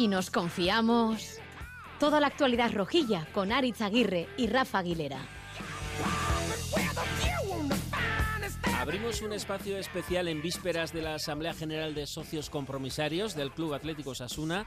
[0.00, 1.36] Si nos confiamos.
[1.98, 5.18] Toda la actualidad rojilla con Aritz Aguirre y Rafa Aguilera.
[8.78, 13.74] Abrimos un espacio especial en vísperas de la Asamblea General de Socios Compromisarios del Club
[13.74, 14.64] Atlético Sasuna,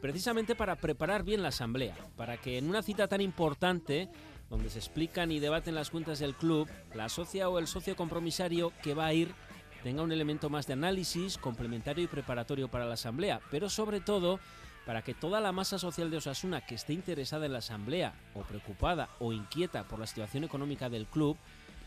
[0.00, 4.08] precisamente para preparar bien la Asamblea, para que en una cita tan importante,
[4.48, 8.72] donde se explican y debaten las cuentas del club, la socia o el socio compromisario
[8.84, 9.34] que va a ir
[9.82, 14.40] tenga un elemento más de análisis complementario y preparatorio para la Asamblea, pero sobre todo
[14.86, 18.42] para que toda la masa social de Osasuna que esté interesada en la Asamblea o
[18.42, 21.36] preocupada o inquieta por la situación económica del club,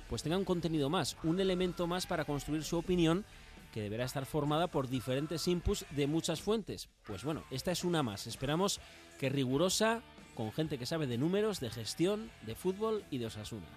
[0.10, 3.26] pues tenga un contenido más, un elemento más para construir su opinión
[3.72, 6.90] que deberá estar formada por diferentes inputs de muchas fuentes.
[7.06, 8.28] Pues bueno, esta es una más.
[8.28, 8.82] Esperamos
[9.18, 10.02] que rigurosa,
[10.36, 13.68] con gente que sabe de números, de gestión, de fútbol y de Osasuna.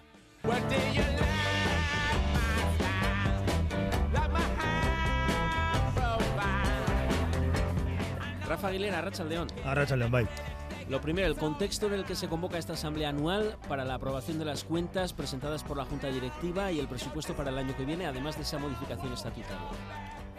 [8.53, 9.47] Rafa Aguilera, Arracha León.
[9.65, 10.27] Arracha León, bye.
[10.87, 14.37] Lo primero, el contexto en el que se convoca esta asamblea anual para la aprobación
[14.37, 17.83] de las cuentas presentadas por la Junta Directiva y el presupuesto para el año que
[17.83, 19.57] viene, además de esa modificación estatutaria.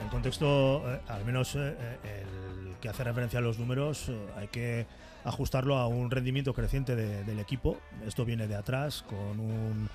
[0.01, 4.47] El contexto, eh, al menos eh, el que hace referencia a los números, eh, hay
[4.47, 4.87] que
[5.25, 7.79] ajustarlo a un rendimiento creciente de- del equipo.
[8.07, 9.89] Esto viene de atrás, con un-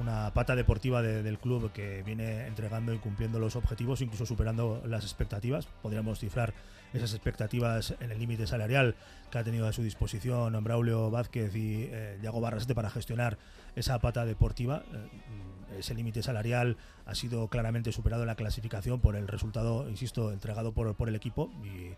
[0.00, 4.82] una pata deportiva de- del club que viene entregando y cumpliendo los objetivos, incluso superando
[4.86, 5.66] las expectativas.
[5.82, 6.54] Podríamos cifrar
[6.92, 8.94] esas expectativas en el límite salarial
[9.30, 13.36] que ha tenido a su disposición Braulio Vázquez y eh, Diego Barrasete para gestionar
[13.74, 14.84] esa pata deportiva.
[14.92, 20.32] Eh, ese límite salarial ha sido claramente superado en la clasificación por el resultado, insisto,
[20.32, 21.94] entregado por, el equipo y,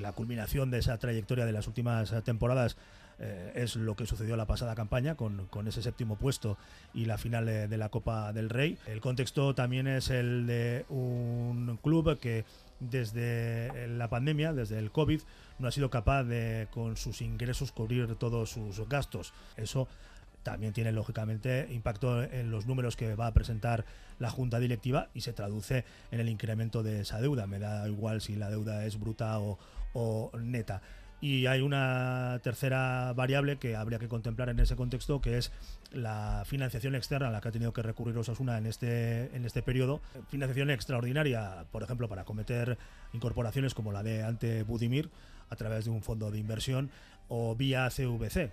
[0.00, 2.76] la culminación de esa trayectoria de las últimas temporadas
[3.18, 6.58] eh, es lo que sucedió la pasada campaña con, con ese séptimo puesto
[6.94, 8.78] y la final de, de la Copa del Rey.
[8.86, 12.44] El contexto también es el de un club que
[12.80, 15.20] desde la pandemia, desde el COVID,
[15.58, 19.32] no ha sido capaz de con sus ingresos cubrir todos sus gastos.
[19.56, 19.88] Eso
[20.42, 23.84] también tiene lógicamente impacto en los números que va a presentar
[24.18, 27.46] la junta directiva y se traduce en el incremento de esa deuda.
[27.46, 29.58] Me da igual si la deuda es bruta o,
[29.92, 30.82] o neta.
[31.26, 35.50] Y hay una tercera variable que habría que contemplar en ese contexto, que es
[35.90, 39.60] la financiación externa a la que ha tenido que recurrir Osasuna en este, en este
[39.60, 40.00] periodo.
[40.28, 42.78] Financiación extraordinaria, por ejemplo, para cometer
[43.12, 45.10] incorporaciones como la de ante Budimir
[45.50, 46.90] a través de un fondo de inversión
[47.26, 48.36] o vía CVC.
[48.36, 48.50] Eh,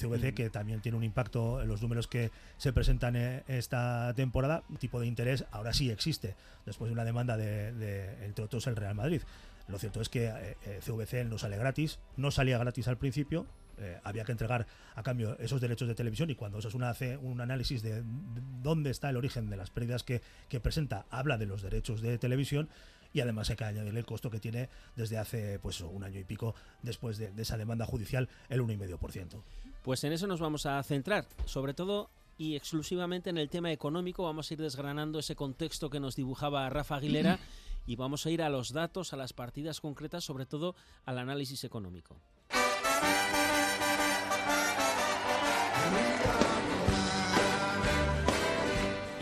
[0.00, 4.62] CVC que también tiene un impacto en los números que se presentan eh, esta temporada.
[4.68, 8.68] Un tipo de interés ahora sí existe, después de una demanda de, de entre otros,
[8.68, 9.22] el Real Madrid.
[9.68, 13.46] Lo cierto es que eh, eh, CVC no sale gratis, no salía gratis al principio,
[13.76, 17.40] eh, había que entregar a cambio esos derechos de televisión y cuando Osasuna hace un
[17.40, 21.46] análisis de, de dónde está el origen de las pérdidas que, que presenta, habla de
[21.46, 22.68] los derechos de televisión
[23.12, 26.24] y además hay que añadirle el costo que tiene desde hace pues un año y
[26.24, 29.42] pico después de, de esa demanda judicial, el 1,5%.
[29.82, 34.24] Pues en eso nos vamos a centrar, sobre todo y exclusivamente en el tema económico.
[34.24, 37.38] Vamos a ir desgranando ese contexto que nos dibujaba Rafa Aguilera
[37.88, 40.76] y vamos a ir a los datos, a las partidas concretas, sobre todo
[41.06, 42.20] al análisis económico.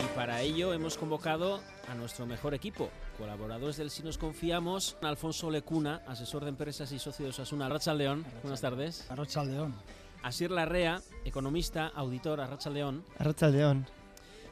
[0.03, 5.49] Y para ello hemos convocado a nuestro mejor equipo, colaboradores del Si Nos Confiamos, Alfonso
[5.49, 8.25] Lecuna, asesor de empresas y socio de Osasuna, Racha León.
[8.43, 9.09] Buenas tardes.
[9.09, 9.75] Arrocha León.
[10.23, 13.05] Asier Larrea, economista, auditor, Arracha León.
[13.17, 13.87] Arracha León.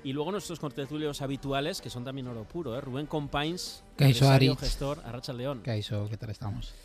[0.05, 2.81] Y luego nuestros contertulios habituales, que son también oro puro, ¿eh?
[2.81, 5.61] Rubén Compains, empresario, gestor, Arracha León.
[5.63, 6.07] ¿Qué hizo?
[6.07, 6.75] ¿Qué tal estamos?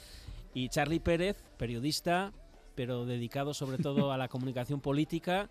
[0.54, 2.32] Y Charlie Pérez, periodista,
[2.75, 5.50] pero dedicado sobre todo a la comunicación política,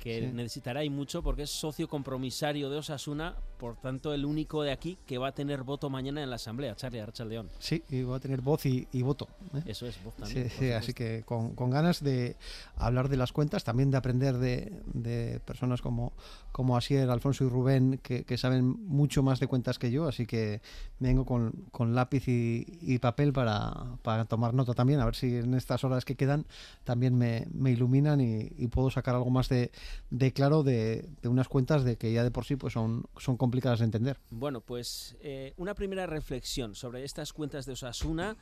[0.00, 0.26] que Sí.
[0.34, 4.96] necesitará y mucho porque es socio compromisario de Osasuna, por tanto el único de aquí
[5.06, 7.48] que va a tener voto mañana en la Asamblea, Charlie Arracha León.
[7.58, 9.28] Sí, y voy a tener voz y, y voto.
[9.54, 9.62] ¿eh?
[9.66, 10.48] Eso es, voz Sí, también.
[10.48, 12.36] por sí, así que con, con ganas de
[12.76, 16.14] hablar de las cuentas, también de aprender de, de personas como,
[16.52, 20.24] como Asier, Alfonso y Rubén, que, que saben mucho más de cuentas que yo, así
[20.26, 20.62] que
[20.98, 25.36] vengo con, con lápiz y, y papel para, para tomar nota también, a ver si
[25.36, 26.46] en estas horas que quedan
[26.84, 29.70] también me, me iluminan y, y puedo sacar algo más de,
[30.10, 33.36] de claro de, de unas cuentas de que ya de por sí pues son, son
[33.36, 34.18] complicadas de entender.
[34.30, 38.36] Bueno, pues eh, una primera reflexión sobre estas cuentas de Osasuna,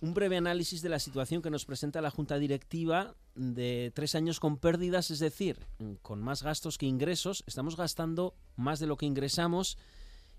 [0.00, 4.40] un breve análisis de la situación que nos presenta la Junta Directiva de tres años
[4.40, 5.66] con pérdidas, es decir,
[6.02, 7.44] con más gastos que ingresos.
[7.46, 9.78] Estamos gastando más de lo que ingresamos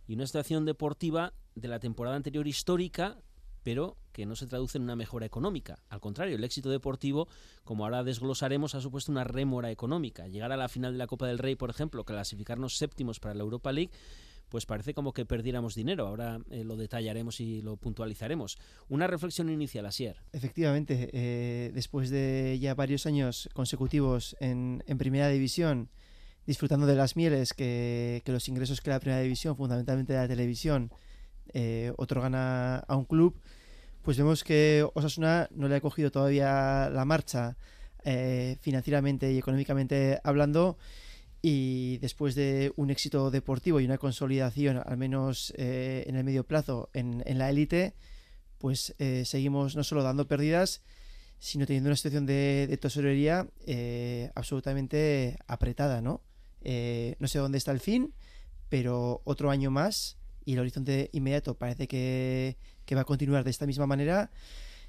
[0.06, 3.18] y una situación deportiva de la temporada anterior histórica,
[3.64, 5.80] pero que no se traduce en una mejora económica.
[5.90, 7.28] Al contrario, el éxito deportivo,
[7.64, 10.28] como ahora desglosaremos, ha supuesto una rémora económica.
[10.28, 13.42] Llegar a la final de la Copa del Rey, por ejemplo, clasificarnos séptimos para la
[13.42, 13.92] Europa League,
[14.54, 16.08] pues parece como que perdiéramos dinero.
[16.08, 18.60] Ahora eh, lo detallaremos y lo puntualizaremos.
[18.88, 20.18] Una reflexión inicial, Asier.
[20.32, 25.90] Efectivamente, eh, después de ya varios años consecutivos en, Primera División,
[26.46, 30.92] disfrutando de las mieles que, los ingresos que la Primera División, fundamentalmente de la televisión,
[31.54, 33.36] eh, otorgan a, un club,
[34.02, 37.56] pues vemos que Osasuna no le ha cogido todavía la marcha
[38.60, 40.78] financieramente y económicamente hablando
[41.46, 46.46] y después de un éxito deportivo y una consolidación, al menos eh, en el medio
[46.46, 47.96] plazo, en, la élite,
[48.60, 50.82] pues eh, seguimos no solo dando pérdidas,
[51.40, 56.22] sino teniendo una situación de, tesorería eh, absolutamente apretada, ¿no?
[56.64, 58.14] no sé dónde está el fin,
[58.70, 63.52] pero otro año más y el horizonte inmediato parece que, que va a continuar de
[63.52, 64.32] esta misma manera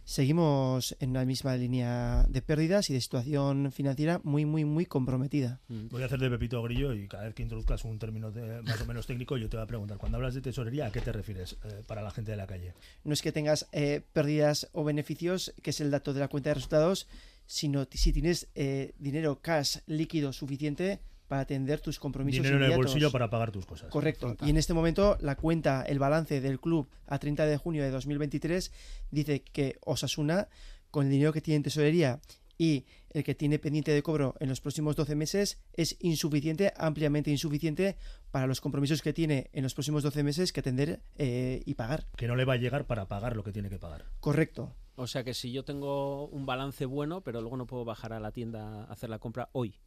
[0.04, 5.60] seguimos en la misma línea de pérdidas y de situación financiera muy, muy, muy comprometida.
[5.68, 5.88] Mm.
[5.88, 8.30] Voy a hacer de Pepito Grillo y cada vez que introduzcas un término
[8.64, 11.00] más o menos técnico, yo te voy a preguntar, cuando hablas de tesorería, ¿a qué
[11.00, 12.74] te refieres eh, para la gente de la calle?
[13.02, 16.50] No es que tengas eh, pérdidas o beneficios, que es el dato de la cuenta
[16.50, 17.08] de resultados,
[17.46, 21.00] sino si tienes eh, dinero cash líquido suficiente
[21.34, 23.90] para atender tus compromisos Dinero en el bolsillo para pagar tus cosas.
[23.90, 24.36] Correcto.
[24.46, 27.90] Y en este momento la cuenta, el balance del club a 30 de junio de
[27.90, 28.70] 2023
[29.10, 30.46] dice que Osasuna,
[30.92, 32.20] con el dinero que tiene en tesorería
[32.56, 37.32] y el que tiene pendiente de cobro en los próximos 12 meses, es insuficiente, ampliamente
[37.32, 37.96] insuficiente
[38.30, 42.06] para los compromisos que tiene en los próximos 12 meses que atender eh, y pagar.
[42.16, 44.04] Que no le va a llegar para pagar lo que tiene que pagar.
[44.20, 44.72] Correcto.
[44.94, 48.20] O sea que si yo tengo un balance bueno, pero luego no puedo bajar a
[48.20, 49.80] la tienda a hacer la compra hoy,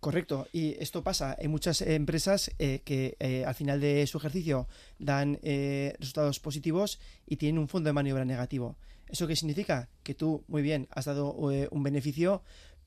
[0.00, 4.68] Correcto, y esto pasa en muchas empresas eh, que eh, al final de su ejercicio
[4.98, 8.76] dan eh, resultados positivos y tienen un fondo de maniobra negativo.
[9.08, 9.88] ¿Eso qué significa?
[10.02, 12.42] Que tú, muy bien, has dado un beneficio,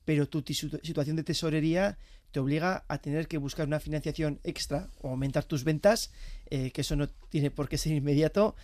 [0.08, 1.98] pero tu situación de tesorería
[2.30, 6.12] te obliga a tener que buscar una financiación extra o aumentar tus ventas,
[6.48, 8.56] que eso no tiene por qué ser inmediato,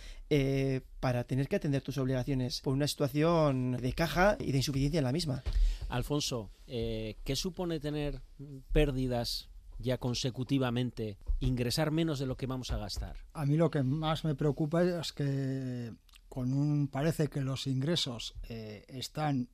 [0.99, 5.03] para tener que atender tus obligaciones por una situación de caja y de insuficiencia en
[5.03, 5.43] la misma.
[5.87, 8.23] Alfonso, eh, ¿qué supone tener
[8.71, 13.17] pérdidas ya consecutivamente, ingresar menos de lo que vamos a gastar?
[13.33, 15.93] A mí lo que más me preocupa es que
[16.27, 19.47] con un parece que los ingresos eh, están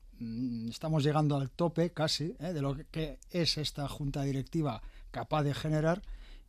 [0.69, 4.81] estamos llegando al tope casi eh, de lo que es esta junta directiva
[5.12, 6.01] capaz de generar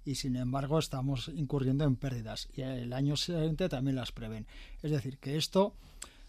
[0.04, 4.46] y sin embargo estamos incurriendo en pérdidas y el año siguiente también las prevén.
[4.82, 5.74] Es decir, que esto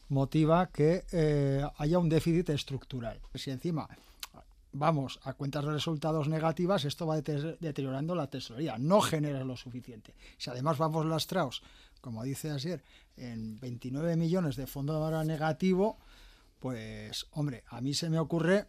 [0.10, 3.20] motiva que eh, haya un déficit estructural.
[3.34, 3.88] Si encima
[4.72, 10.14] vamos a cuentas de resultados negativas, esto va deteriorando la tesorería, no genera lo suficiente.
[10.38, 11.62] Si además vamos lastrados,
[12.02, 12.84] como dice ayer,
[13.18, 15.98] en 29 millones de fondo ahora negativo,
[16.64, 18.68] pues hombre, a mí se me ocurre,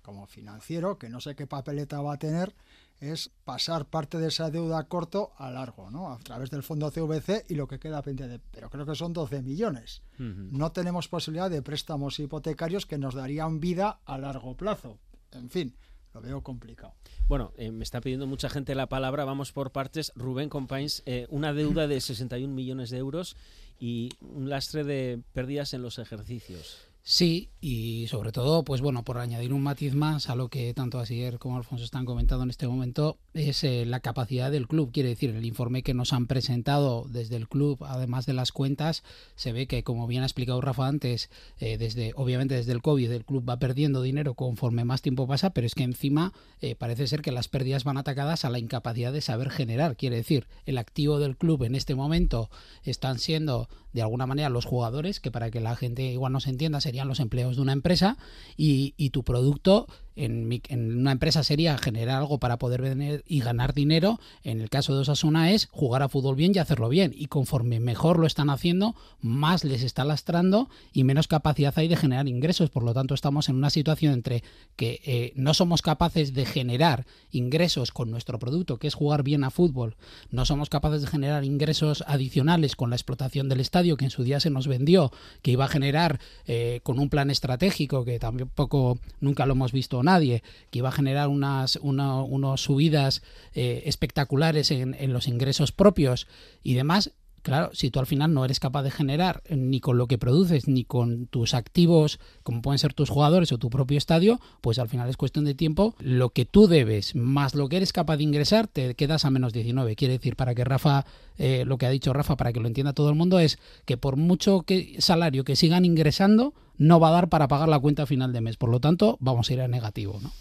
[0.00, 2.54] como financiero, que no sé qué papeleta va a tener,
[3.00, 6.10] es pasar parte de esa deuda corto a largo, ¿no?
[6.10, 8.40] A través del fondo CVC y lo que queda pendiente.
[8.50, 10.00] Pero creo que son 12 millones.
[10.16, 14.98] No tenemos posibilidad de préstamos hipotecarios que nos darían vida a largo plazo.
[15.32, 15.76] En fin,
[16.14, 16.94] lo veo complicado.
[17.28, 19.26] Bueno, eh, me está pidiendo mucha gente la palabra.
[19.26, 20.12] Vamos por partes.
[20.16, 23.36] Rubén Compains, eh, una deuda de 61 millones de euros
[23.78, 26.93] y un lastre de pérdidas en los ejercicios.
[27.06, 30.98] Sí, y sobre todo, pues bueno, por añadir un matiz más a lo que tanto
[30.98, 34.90] Asier como Alfonso están comentando en este momento, es eh, la capacidad del club.
[34.90, 39.02] Quiere decir, el informe que nos han presentado desde el club, además de las cuentas,
[39.36, 41.28] se ve que, como bien ha explicado Rafa antes,
[41.58, 45.50] eh, desde obviamente desde el COVID el club va perdiendo dinero conforme más tiempo pasa,
[45.50, 49.12] pero es que encima eh, parece ser que las pérdidas van atacadas a la incapacidad
[49.12, 49.98] de saber generar.
[49.98, 52.48] Quiere decir, el activo del club en este momento
[52.82, 56.50] están siendo de alguna manera los jugadores, que para que la gente igual no se
[56.50, 58.18] entienda serían los empleados de una empresa,
[58.56, 63.74] y, y tu producto en, una empresa sería generar algo para poder vender y ganar
[63.74, 64.20] dinero.
[64.42, 67.12] En el caso de Osasuna es jugar a fútbol bien y hacerlo bien.
[67.14, 71.96] Y conforme mejor lo están haciendo, más les está lastrando y menos capacidad hay de
[71.96, 72.70] generar ingresos.
[72.70, 74.44] Por lo tanto, estamos en una situación entre
[74.76, 79.44] que eh, no somos capaces de generar ingresos con nuestro producto, que es jugar bien
[79.44, 79.96] a fútbol.
[80.30, 84.22] No somos capaces de generar ingresos adicionales con la explotación del estadio, que en su
[84.22, 85.10] día se nos vendió,
[85.42, 90.03] que iba a generar eh, con un plan estratégico, que tampoco nunca lo hemos visto
[90.04, 93.22] nadie, que iba a generar unas, unas subidas
[93.54, 96.26] eh, espectaculares en, en los ingresos propios
[96.62, 97.12] y demás,
[97.44, 100.66] Claro, si tú al final no eres capaz de generar ni con lo que produces,
[100.66, 104.88] ni con tus activos, como pueden ser tus jugadores o tu propio estadio, pues al
[104.88, 105.94] final es cuestión de tiempo.
[105.98, 109.52] Lo que tú debes más lo que eres capaz de ingresar, te quedas a menos
[109.52, 109.94] 19.
[109.94, 111.04] Quiere decir, para que Rafa,
[111.36, 113.98] eh, lo que ha dicho Rafa, para que lo entienda todo el mundo, es que
[113.98, 118.06] por mucho que salario que sigan ingresando, no va a dar para pagar la cuenta
[118.06, 118.56] final de mes.
[118.56, 120.32] Por lo tanto, vamos a ir a negativo, ¿no?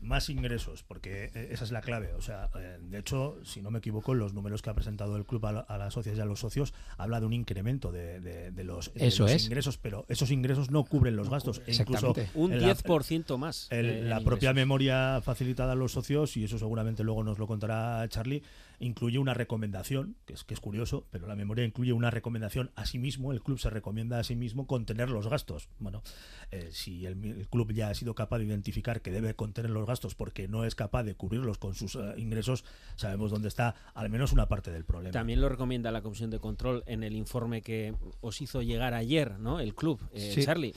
[0.00, 2.12] Más ingresos, porque eh, esa es la clave.
[2.14, 5.24] O sea, eh, de hecho, si no me equivoco, los números que ha presentado el
[5.24, 9.78] club a, las socias y a los socios habla de un incremento de, los, ingresos,
[9.78, 11.62] pero esos ingresos no cubren los gastos.
[11.66, 13.68] E incluso un 10% más.
[13.70, 18.42] la propia memoria facilitada a los socios, y eso seguramente luego nos lo contará Charlie,
[18.80, 22.86] incluye una recomendación, que es, que es curioso, pero la memoria incluye una recomendación a
[22.86, 25.68] sí mismo, el club se recomienda a sí mismo contener los gastos.
[25.78, 26.02] Bueno,
[26.50, 30.14] eh, si el, club ya ha sido capaz de identificar que debe contener los gastos
[30.14, 32.64] porque no es capaz de cubrirlos con sus eh, ingresos,
[32.96, 35.12] sabemos dónde está al menos una parte del problema.
[35.12, 39.38] También lo recomienda la Comisión de Control en el informe que os hizo llegar ayer,
[39.38, 39.60] ¿no?
[39.60, 40.74] El club, eh, Charlie,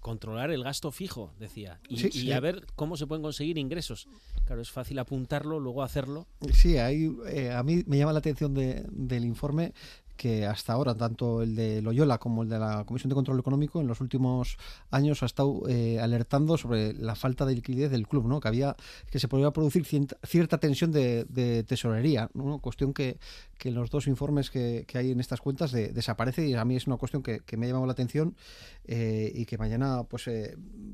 [0.00, 4.06] controlar el gasto fijo, decía, y, a ver cómo se pueden conseguir ingresos.
[4.44, 6.26] Claro, es fácil apuntarlo, luego hacerlo.
[6.52, 7.08] Sí, hay
[7.46, 9.72] eh, a mí me llama la atención del informe
[10.18, 13.80] que hasta ahora, tanto el de Loyola como el de la Comisión de Control Económico,
[13.80, 14.58] en los últimos
[14.90, 18.40] años ha estado eh, alertando sobre la falta de liquidez del club, ¿no?
[18.40, 18.76] que había
[19.10, 22.58] que se podía producir cierta, tensión de, tesorería, ¿no?
[22.58, 23.18] cuestión que,
[23.58, 26.88] que, en los dos informes que, hay en estas cuentas desaparece y a mí es
[26.88, 28.36] una cuestión que, me ha llamado la atención
[28.84, 30.28] eh, y que mañana pues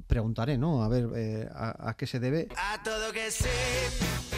[0.06, 0.82] preguntaré, ¿no?
[0.82, 2.48] A ver a, a, qué se debe.
[2.56, 4.33] A todo que sí.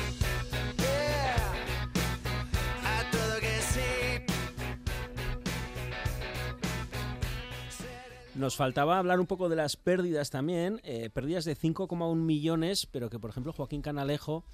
[8.37, 13.09] Nos faltaba hablar un poco de las pérdidas también, eh, pérdidas de 5,1 millones, pero
[13.09, 14.45] que por ejemplo Joaquín Canalejo,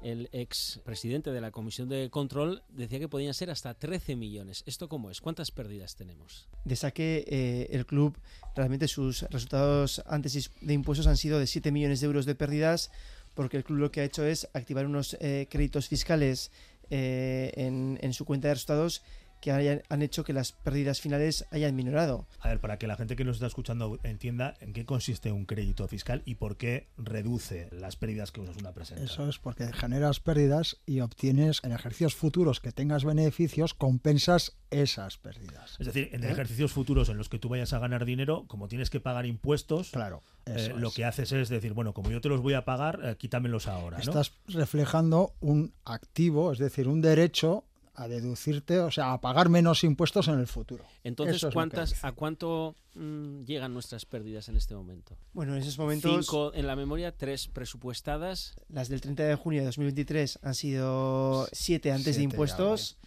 [0.00, 4.62] el ex presidente de la Comisión de Control, decía que podían ser hasta 13 millones.
[4.64, 5.20] ¿Esto cómo es?
[5.20, 6.48] ¿Cuántas pérdidas tenemos?
[6.64, 8.16] De saque, eh, el club,
[8.54, 12.92] realmente sus resultados antes de impuestos han sido de 7 millones de euros de pérdidas,
[13.34, 16.52] porque el club lo que ha hecho es activar unos eh, créditos fiscales
[16.90, 19.02] en, en su cuenta de resultados
[19.42, 22.26] que hayan, han hecho que las pérdidas finales hayan minorado.
[22.40, 25.44] A ver, para que la gente que nos está escuchando entienda en qué consiste un
[25.46, 29.02] crédito fiscal y por qué reduce las pérdidas que una presenta.
[29.02, 35.18] Eso es porque generas pérdidas y obtienes en ejercicios futuros que tengas beneficios, compensas esas
[35.18, 35.76] pérdidas.
[35.80, 36.30] Es decir, en ¿Eh?
[36.30, 39.90] ejercicios futuros en los que tú vayas a ganar dinero, como tienes que pagar impuestos,
[39.90, 43.00] claro, eh, lo que haces es decir, bueno, como yo te los voy a pagar,
[43.02, 43.98] eh, quítamelos ahora.
[43.98, 49.84] Estás reflejando un activo, es decir, un derecho a deducirte, o sea, a pagar menos
[49.84, 50.84] impuestos en el futuro.
[51.04, 55.16] Entonces, ¿cuántas, ¿a cuánto mm, llegan nuestras pérdidas en este momento?
[55.32, 56.26] Bueno, en esos momentos...
[56.26, 58.54] Cinco en la memoria, tres presupuestadas.
[58.68, 62.98] Las del 30 de junio de 2023 han sido siete antes de impuestos.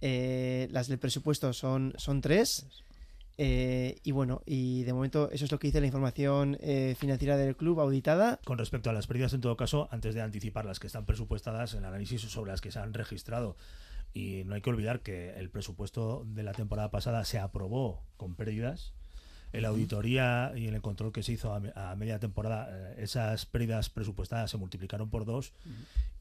[0.00, 2.66] Eh, las del presupuesto son, son tres.
[3.36, 7.36] Eh, y bueno, y de momento eso es lo que dice la información eh, financiera
[7.36, 8.40] del club auditada.
[8.44, 11.74] Con respecto a las pérdidas, en todo caso, antes de anticipar las que están presupuestadas,
[11.74, 13.56] el análisis sobre las que se han registrado
[14.14, 18.36] y no hay que olvidar que el presupuesto de la temporada pasada se aprobó con
[18.36, 18.94] pérdidas.
[19.52, 23.46] En la auditoría y en el control que se hizo a, media temporada, eh, esas
[23.46, 25.52] pérdidas presupuestadas se multiplicaron por dos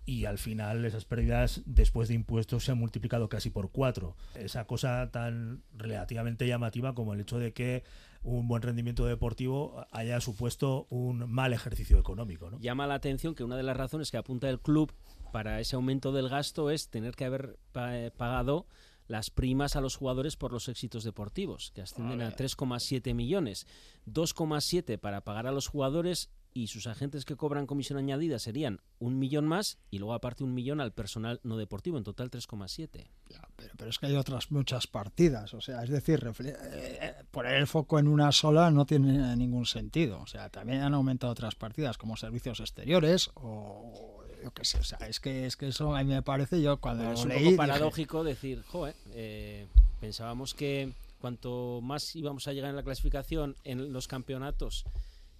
[0.06, 4.16] y al final esas pérdidas después de impuestos se han multiplicado casi por cuatro.
[4.36, 7.84] Esa cosa tan relativamente llamativa como el hecho de que
[8.24, 12.50] un buen rendimiento deportivo haya supuesto un mal ejercicio económico.
[12.50, 12.60] ¿no?
[12.60, 14.94] Llama la atención que una de las razones que apunta el club
[15.34, 18.68] para ese aumento del gasto es tener que haber eh, pagado
[19.08, 23.66] las primas a los jugadores por los éxitos deportivos, que ascienden a 3,7 millones.
[24.06, 29.18] 2,7 para pagar a los jugadores y sus agentes que cobran comisión añadida serían un
[29.18, 33.08] millón más y luego aparte un millón al personal no deportivo, en total 3,7.
[33.56, 37.66] Pero, pero, es que hay otras muchas partidas, o sea, es decir, eh, poner el
[37.66, 41.98] foco en una sola no tiene ningún sentido, o sea, también han aumentado otras partidas
[41.98, 44.13] como servicios exteriores o
[44.44, 46.78] yo qué sé, o sea, es que, es que eso a mí me parece, yo
[46.78, 49.68] cuando es un poco paradójico decir, joder, eh,
[50.02, 54.86] pensábamos que cuanto más íbamos a llegar en la clasificación en los campeonatos,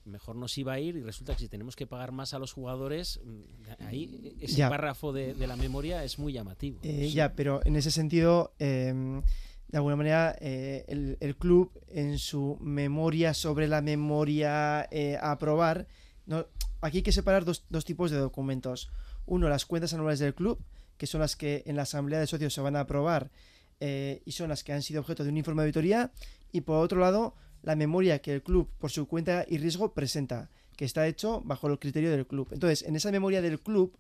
[0.06, 2.54] mejor nos iba a ir y resulta que si tenemos que pagar más a los
[2.54, 6.80] jugadores, mm, ahí ese párrafo de, la memoria es muy llamativo.
[6.84, 9.22] Eh, ya, pero en ese sentido, em,
[9.68, 15.88] de alguna manera, eh, el, el, club en su memoria sobre la memoria a aprobar,
[16.26, 16.46] no,
[16.84, 18.92] aquí hay que separar dos, tipos de documentos.
[19.26, 20.60] Uno, las cuentas anuales del club,
[20.98, 23.32] que son las que en la asamblea de socios se van a aprobar
[23.80, 26.12] eh, y son las que han sido objeto de un informe de auditoría.
[26.52, 30.50] Y por otro lado, la memoria que el club, por su cuenta y riesgo, presenta,
[30.76, 32.50] que está hecho bajo el criterio del club.
[32.52, 33.98] Entonces, en esa memoria del club,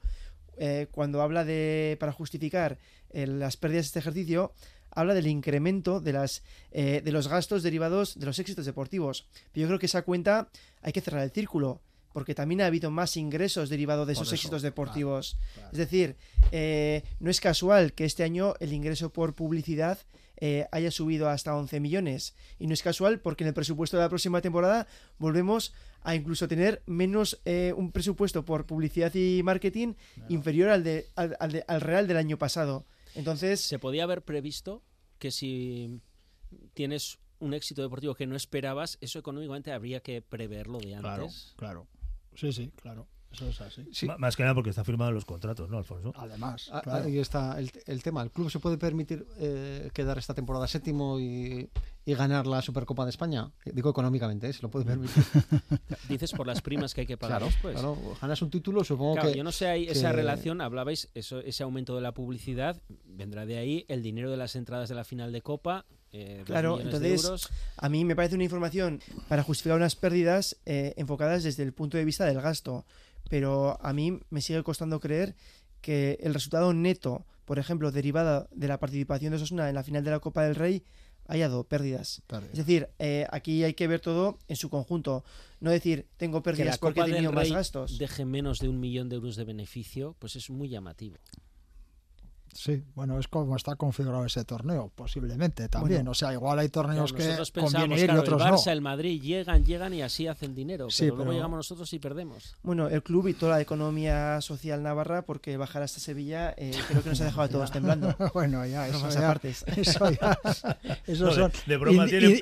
[0.57, 2.77] eh, cuando habla de, para justificar
[3.11, 4.53] eh, las pérdidas de este ejercicio,
[4.91, 9.25] habla del incremento de, las, de los gastos derivados de los éxitos deportivos.
[9.51, 10.49] Pero yo creo que esa cuenta
[10.83, 11.81] hay que cerrar el círculo
[12.13, 15.37] porque también ha habido más ingresos derivados de esos éxitos deportivos.
[15.71, 16.15] Es decir,
[16.51, 19.97] eh, no es casual que este año el ingreso por publicidad
[20.37, 22.35] eh, haya subido hasta 11 millones.
[22.59, 26.47] Y no es casual porque en el presupuesto de la próxima temporada volvemos a incluso
[26.47, 29.93] tener menos eh, un presupuesto por publicidad y marketing
[30.29, 32.85] inferior al, de, al, al real del año pasado.
[33.15, 33.61] Entonces...
[33.61, 34.83] Se podía haber previsto
[35.17, 36.01] que si
[36.73, 41.03] tienes un éxito deportivo que no esperabas, eso económicamente habría que preverlo de antes.
[41.03, 41.87] Claro, claro.
[42.35, 43.07] Sí, sí, claro.
[43.33, 44.07] Eso es así.
[44.19, 46.13] Más que nada porque está firmado en los contratos, ¿no, Alfonso?
[46.15, 48.21] Además, ah, ahí está el, tema.
[48.21, 51.67] ¿El club se puede permitir eh, quedar esta temporada séptimo y,
[52.05, 53.51] ganar la Supercopa de España?
[53.65, 54.53] Digo económicamente, ¿eh?
[54.53, 55.23] se lo puede permitir.
[56.09, 57.73] Dices por las primas que hay que pagar claro, después.
[57.73, 59.35] Claro, ganas un título, supongo que.
[59.35, 63.85] Yo no sé, esa relación, hablabais, eso, ese aumento de la publicidad, vendrá de ahí
[63.87, 68.05] el dinero de las entradas de la final de Copa eh, claro, entonces a mí
[68.05, 72.25] me parece una información para justificar unas pérdidas eh, enfocadas desde el punto de vista
[72.25, 72.85] del gasto,
[73.29, 75.35] pero a mí me sigue costando creer
[75.81, 80.03] que el resultado neto, por ejemplo, derivada de la participación de Osasuna en la final
[80.03, 80.83] de la Copa del Rey,
[81.27, 82.21] haya dado pérdidas.
[82.51, 85.23] Es decir, eh, aquí hay que ver todo en su conjunto.
[85.59, 87.97] No decir, tengo pérdidas porque he tenido más gastos.
[87.97, 91.17] Deje menos de un millón de euros de beneficio, pues es muy llamativo.
[92.53, 96.07] Sí, bueno, es como está configurado ese torneo, posiblemente también.
[96.07, 98.71] o sea, igual hay torneos que conviene ir y otros el Barça, no.
[98.71, 102.55] el Madrid llegan, llegan y así hacen dinero, pero, luego llegamos nosotros y perdemos.
[102.61, 107.01] Bueno, el club y toda la economía social navarra, porque bajar hasta Sevilla eh, creo
[107.01, 108.15] que nos ha dejado a todos temblando.
[108.33, 109.39] bueno, ya, eso ya,
[109.75, 110.39] eso ya,
[111.07, 111.51] esos son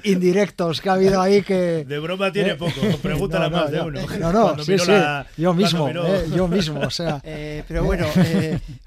[0.03, 1.85] indirectos que ha habido ahí que...
[1.85, 2.55] De broma tiene ¿Eh?
[2.55, 4.01] poco, pregúntale no, más de uno.
[4.19, 4.91] No, no, sí, sí,
[5.37, 7.21] yo mismo, eh, yo mismo, o sea...
[7.23, 8.05] pero bueno,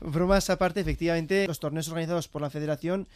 [0.01, 1.14] bromas aparte, efectivamente
[1.47, 3.09] los torneos organizados por la federación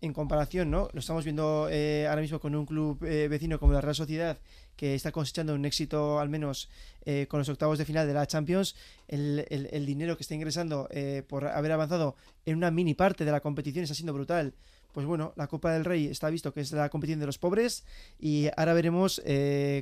[0.00, 0.88] en comparación, ¿no?
[0.92, 4.38] Lo estamos viendo eh, ahora mismo con un club eh, vecino como la Real Sociedad,
[4.76, 6.68] que está cosechando un éxito al menos
[7.04, 8.76] eh, con los octavos de final de la Champions,
[9.08, 10.88] el, el dinero que está ingresando
[11.28, 12.16] por haber avanzado
[12.46, 14.54] en una mini parte de la competición está siendo brutal.
[14.92, 17.84] Pues bueno, la Copa del Rey está visto que es la competición de los pobres
[18.18, 19.22] y ahora veremos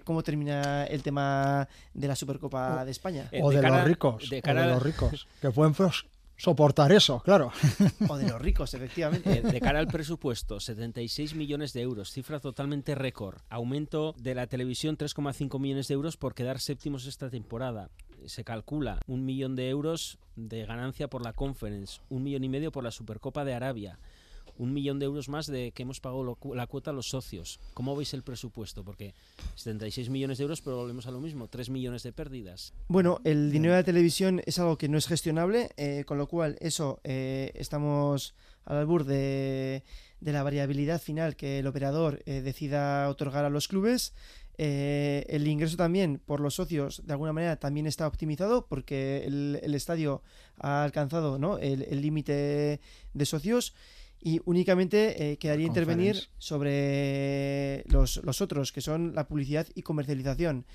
[0.05, 3.31] cómo termina el tema de la Supercopa de España.
[3.41, 4.63] o de, los ricos, de, cara...
[4.63, 5.75] de los ricos, que pueden
[6.39, 7.53] soportar eso, claro.
[8.09, 9.39] O de los ricos, efectivamente.
[9.39, 13.43] Eh, de cara al presupuesto, 76 millones de euros, cifra totalmente récord.
[13.51, 17.91] Aumento de la televisión, 3,5 millones de euros por quedar séptimos esta temporada.
[18.25, 22.73] Se calcula un millón de euros de ganancia por la Conference, un millón y medio
[22.73, 23.99] por la Supercopa de Arabia
[24.59, 27.61] un millón de euros más de que hemos pagado la cuota a los socios.
[27.75, 28.85] ¿Cómo veis el presupuesto?
[28.85, 29.15] Porque
[29.55, 32.75] 76 millones de euros, pero volvemos a lo mismo, 3 millones de pérdidas.
[32.89, 36.27] Bueno, el dinero de la televisión es algo que no es gestionable, eh, con lo
[36.27, 39.85] cual eso eh, estamos al albur de,
[40.21, 44.13] la variabilidad final que el operador eh, decida otorgar a los clubes.
[44.59, 50.21] el ingreso también por los socios de alguna manera también está optimizado porque el, estadio
[50.59, 51.59] ha alcanzado ¿no?
[51.59, 52.81] el límite
[53.15, 53.73] de socios
[54.21, 60.67] y únicamente eh, quedaría intervenir sobre los, los, otros, que son la publicidad y comercialización,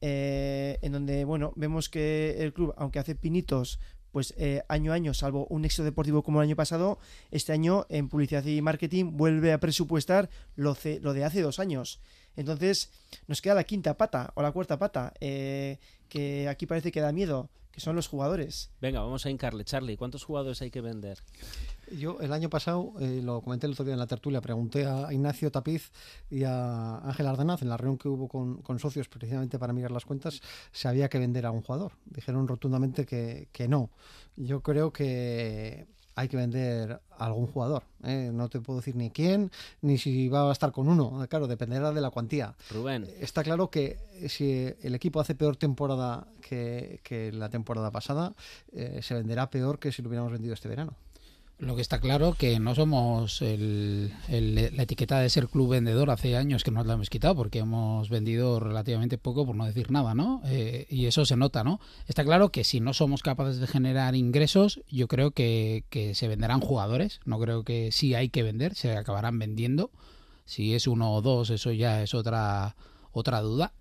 [0.00, 3.80] eh, en donde, bueno, vemos que el club, aunque hace pinitos,
[4.12, 6.98] pues eh, año a año, salvo un éxito deportivo como el año pasado,
[7.30, 12.00] este año en publicidad y marketing vuelve a presupuestar lo, lo de hace dos años.
[12.36, 12.90] Entonces,
[13.28, 17.50] nos queda la quinta pata o la cuarta pata, que aquí parece que da miedo,
[17.72, 18.70] que son los jugadores.
[18.80, 19.64] Venga, vamos a hincarle.
[19.64, 21.18] Charlie, ¿cuántos jugadores hay que vender?
[21.92, 25.12] Yo el año pasado, eh, lo comenté el otro día en la tertulia, pregunté a
[25.12, 25.90] Ignacio Tapiz
[26.30, 30.04] y a Ángel Ardenaz en la reunión que hubo con, socios precisamente para mirar las
[30.04, 30.40] cuentas,
[30.72, 31.92] si había que vender a un jugador.
[32.06, 33.90] Dijeron rotundamente que, que no.
[34.36, 35.86] Yo creo que
[36.20, 37.82] hay que vender a algún jugador.
[38.04, 38.30] ¿eh?
[38.30, 41.26] No te puedo decir ni quién, ni si va a estar con uno.
[41.30, 42.54] Claro, dependerá de la cuantía.
[42.70, 43.08] Rubén.
[43.20, 48.34] Está claro que si el equipo hace peor temporada que, la temporada pasada,
[48.72, 50.94] eh, se venderá peor que si lo hubiéramos vendido este verano.
[51.60, 56.34] Lo que está claro que no somos el, la etiqueta de ser club vendedor hace
[56.34, 60.14] años que nos la hemos quitado porque hemos vendido relativamente poco por no decir nada,
[60.14, 60.40] ¿no?
[60.46, 61.78] Eh, y eso se nota, ¿no?
[62.08, 66.28] Está claro que si no somos capaces de generar ingresos, yo creo que, que se
[66.28, 67.20] venderán jugadores.
[67.26, 69.90] No creo que sí hay que vender, se acabarán vendiendo.
[70.46, 72.74] Si es uno o dos, eso ya es otra
[73.12, 73.72] otra duda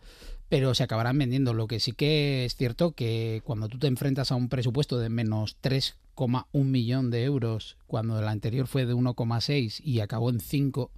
[0.50, 1.54] pero se acabarán vendiendo.
[1.54, 5.10] Lo que sí que es cierto que cuando tú te enfrentas a un presupuesto de
[5.10, 10.92] menos 3,1 millón de euros, cuando el anterior fue de 1,6 y acabó en 5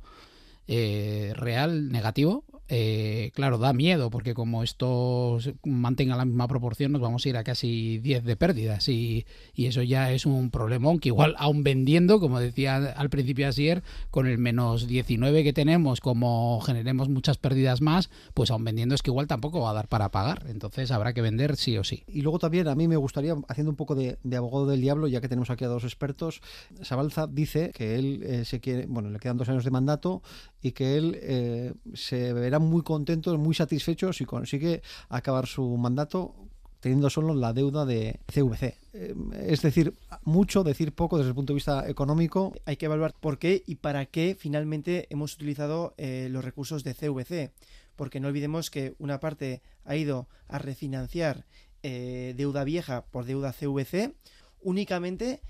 [0.67, 7.01] eh, real negativo, eh, claro, da miedo, porque como esto mantenga la misma proporción, nos
[7.01, 8.87] vamos a ir a casi 10 de pérdidas.
[8.87, 13.45] Y, y eso ya es un problemón que igual, aún vendiendo, como decía al principio
[13.45, 18.95] ayer, con el menos 19 que tenemos, como generemos muchas pérdidas más, pues aún vendiendo
[18.95, 20.45] es que igual tampoco va a dar para pagar.
[20.47, 22.05] Entonces habrá que vender sí o sí.
[22.07, 25.19] Y luego también a mí me gustaría, haciendo un poco de, abogado del diablo, ya
[25.19, 26.41] que tenemos aquí a dos expertos,
[26.83, 30.21] Sabalza dice que él eh, se quiere, bueno, le quedan dos años de mandato
[30.61, 36.35] y que él eh, se verá muy contento, muy satisfecho si consigue acabar su mandato
[36.79, 38.77] teniendo solo la deuda de CVC.
[38.93, 39.93] Eh, es decir,
[40.23, 42.53] mucho, decir poco desde el punto de vista económico.
[42.65, 46.95] Hay que evaluar por qué y para qué finalmente hemos utilizado eh, los recursos de
[46.95, 47.51] CVC.
[47.95, 51.45] Porque no olvidemos que una parte ha ido a refinanciar
[51.83, 54.13] deuda vieja por deuda CVC.
[54.61, 55.41] Únicamente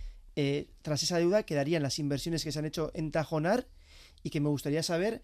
[0.81, 3.67] tras esa deuda quedarían las inversiones que se han hecho en Tajonar
[4.23, 5.23] y que me gustaría saber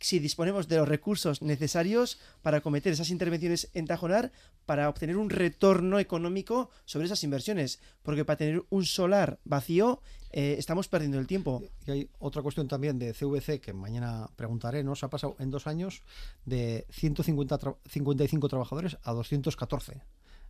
[0.00, 4.32] si disponemos de los recursos necesarios para cometer esas intervenciones en Tajonar
[4.64, 7.80] para obtener un retorno económico sobre esas inversiones.
[8.02, 10.00] Porque para tener un solar vacío
[10.32, 11.62] eh, estamos perdiendo el tiempo.
[11.86, 14.96] Y hay otra cuestión también de CVC que mañana preguntaré, ¿no?
[14.96, 16.02] Se ha pasado en dos años
[16.44, 20.00] de 155 trabajadores a 214.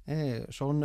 [0.06, 0.82] Eh, son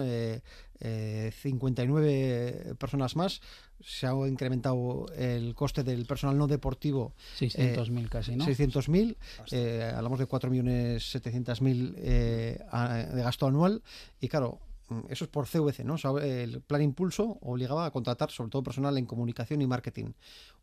[0.80, 3.42] 59 eh, personas más
[3.82, 7.14] se ha incrementado el coste del personal no deportivo.
[7.40, 8.46] 600.000 casi, ¿no?
[8.46, 9.16] 600.000,
[9.52, 12.60] eh, hablamos de 4.700.000 eh,
[13.14, 13.84] de gasto anual
[14.20, 15.98] y claro, mm, eso es por CVC, ¿no?
[16.20, 20.14] el plan Impulso obligaba a contratar sobre todo personal en comunicación y marketing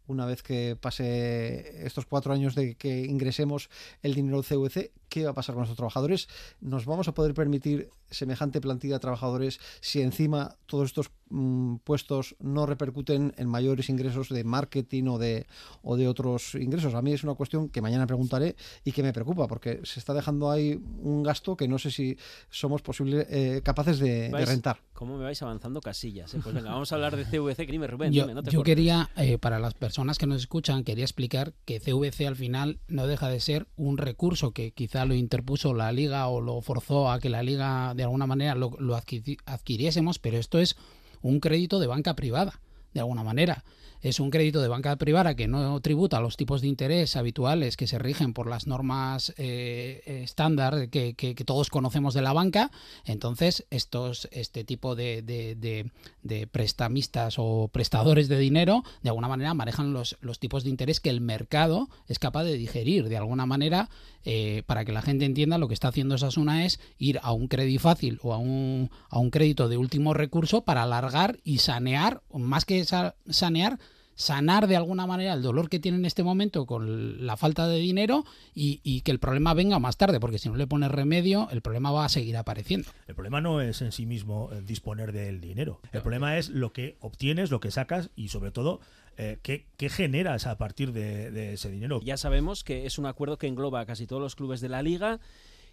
[0.08, 3.70] una vez que pase estos cuatro años de que ingresemos
[4.02, 6.28] el dinero del CVC, ¿qué va a pasar con nuestros trabajadores?
[6.60, 12.34] ¿Nos vamos a poder permitir semejante plantilla de trabajadores si encima todos estos mm, puestos
[12.40, 15.46] no repercuten en mayores ingresos de marketing o de,
[15.82, 16.94] o de otros ingresos?
[16.94, 20.14] A mí es una cuestión que mañana preguntaré y que me preocupa porque se está
[20.14, 22.16] dejando ahí un gasto que no sé si
[22.50, 24.80] somos posibles eh, capaces de, rentar.
[24.92, 26.34] ¿Cómo me vais avanzando casillas?
[26.34, 26.40] Eh?
[26.42, 27.66] Pues venga, vamos a hablar de CVC.
[27.66, 31.04] Dime, Rubén, yo, no yo quería, eh, para las personas personas que nos escuchan, quería
[31.04, 35.74] explicar que CVC al final no deja de ser un recurso que quizá lo interpuso
[35.74, 40.18] la liga o lo forzó a que la liga de alguna manera lo, lo adquiriésemos,
[40.18, 40.76] pero esto es
[41.20, 42.60] un crédito de banca privada,
[42.94, 43.64] de alguna manera
[44.02, 47.86] es un crédito de banca privada que no tributa los tipos de interés habituales que
[47.86, 51.14] se rigen por las normas eh, estándar que,
[51.46, 52.70] todos conocemos de la banca.
[53.04, 59.92] Entonces, estos, este tipo de, de, prestamistas o prestadores de dinero, de alguna manera manejan
[59.92, 63.08] los, los tipos de interés que el mercado es capaz de digerir.
[63.08, 63.88] De alguna manera,
[64.24, 67.48] eh, para que la gente entienda, lo que está haciendo Sasuna es ir a un
[67.48, 72.22] crédito fácil o a un, a un crédito de último recurso para alargar y sanear,
[72.32, 73.78] más que sanear,
[74.14, 77.78] sanar de alguna manera el dolor que tiene en este momento con la falta de
[77.78, 81.62] dinero y, que el problema venga más tarde, porque si no le pones remedio, el
[81.62, 82.88] problema va a seguir apareciendo.
[83.08, 86.72] El problema no es en sí mismo eh, disponer del dinero, el problema es lo
[86.72, 88.80] que obtienes, lo que sacas y sobre todo
[89.18, 92.00] eh, ¿qué, generas a partir de, ese dinero?
[92.02, 94.82] Ya sabemos que es un acuerdo que engloba a casi todos los clubes de la
[94.82, 95.20] liga,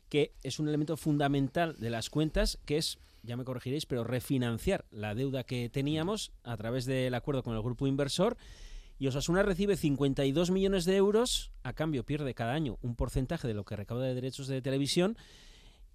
[0.10, 4.86] que es un elemento fundamental de las cuentas, que es, ya me corregiréis, pero refinanciar
[4.92, 8.38] la deuda que teníamos a través del acuerdo con el grupo inversor.
[8.98, 13.54] Y Osasuna recibe 52 millones de euros, a cambio pierde cada año un porcentaje de
[13.54, 15.18] lo que recauda de derechos de televisión,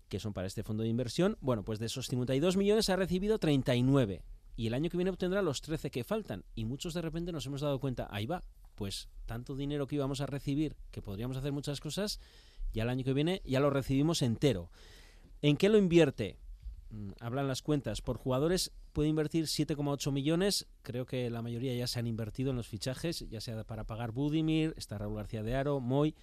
[0.09, 1.37] que son para este fondo de inversión.
[1.41, 4.23] Bueno, pues de esos 52 millones ha recibido 39
[4.57, 6.45] y el año que viene obtendrá los 13 que faltan.
[6.55, 8.43] Y muchos de repente nos hemos dado cuenta, ahí va,
[8.75, 12.21] pues tanto dinero que íbamos a recibir, que podríamos hacer muchas cosas,
[12.73, 14.71] ya el año que viene ya lo recibimos entero.
[15.43, 16.39] ¿En qué lo invierte?
[16.95, 18.01] Mm, hablan las cuentas.
[18.01, 20.67] Por jugadores puede invertir 7,8 millones.
[20.83, 24.13] Creo que la mayoría ya se han invertido en los fichajes, ya sea para pagar
[24.13, 26.15] Budimir, está Raúl García de Aro, Moy.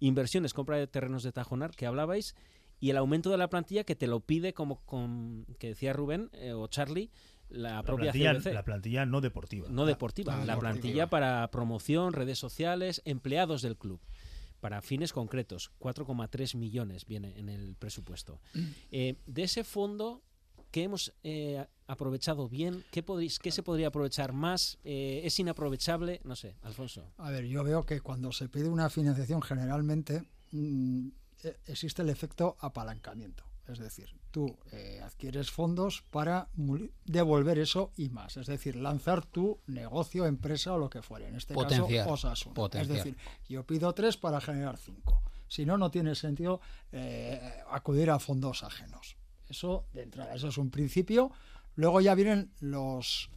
[0.00, 2.34] Inversiones, compra de terrenos de Tajonar, que hablabais,
[2.80, 6.28] y el aumento de la plantilla que te lo pide, como con, que decía Rubén
[6.32, 7.10] eh, o Charlie,
[7.48, 9.68] la, propia plantilla, La plantilla no deportiva.
[9.70, 14.00] No deportiva, la plantilla para promoción, redes sociales, empleados del club.
[14.66, 18.40] Para fines concretos, 4,3 millones viene en el presupuesto.
[18.52, 18.60] Mm.
[18.90, 20.24] Eh, de ese fondo,
[20.72, 22.84] ¿qué hemos eh, aprovechado bien?
[22.90, 24.78] ¿Qué, podéis, ¿Qué se podría aprovechar más?
[24.82, 26.20] Eh, ¿Es inaprovechable?
[26.24, 27.12] No sé, Alfonso.
[27.16, 31.10] A ver, yo veo que cuando se pide una financiación generalmente mm,
[31.44, 33.44] e, existe el efecto apalancamiento.
[33.68, 36.48] Es decir, tú eh, adquieres fondos para
[37.04, 38.36] devolver eso y más.
[38.36, 41.28] Es decir, lanzar tu negocio, empresa o lo que fuere.
[41.28, 42.54] En este caso, Osasuna.
[42.74, 43.16] Es decir,
[43.48, 45.22] yo pido tres para generar cinco.
[45.48, 46.60] Si no, no tiene sentido
[46.92, 49.16] eh, acudir a fondos ajenos.
[49.48, 51.30] Eso, de entrada, eso es un principio.
[51.76, 53.30] Luego ya vienen los,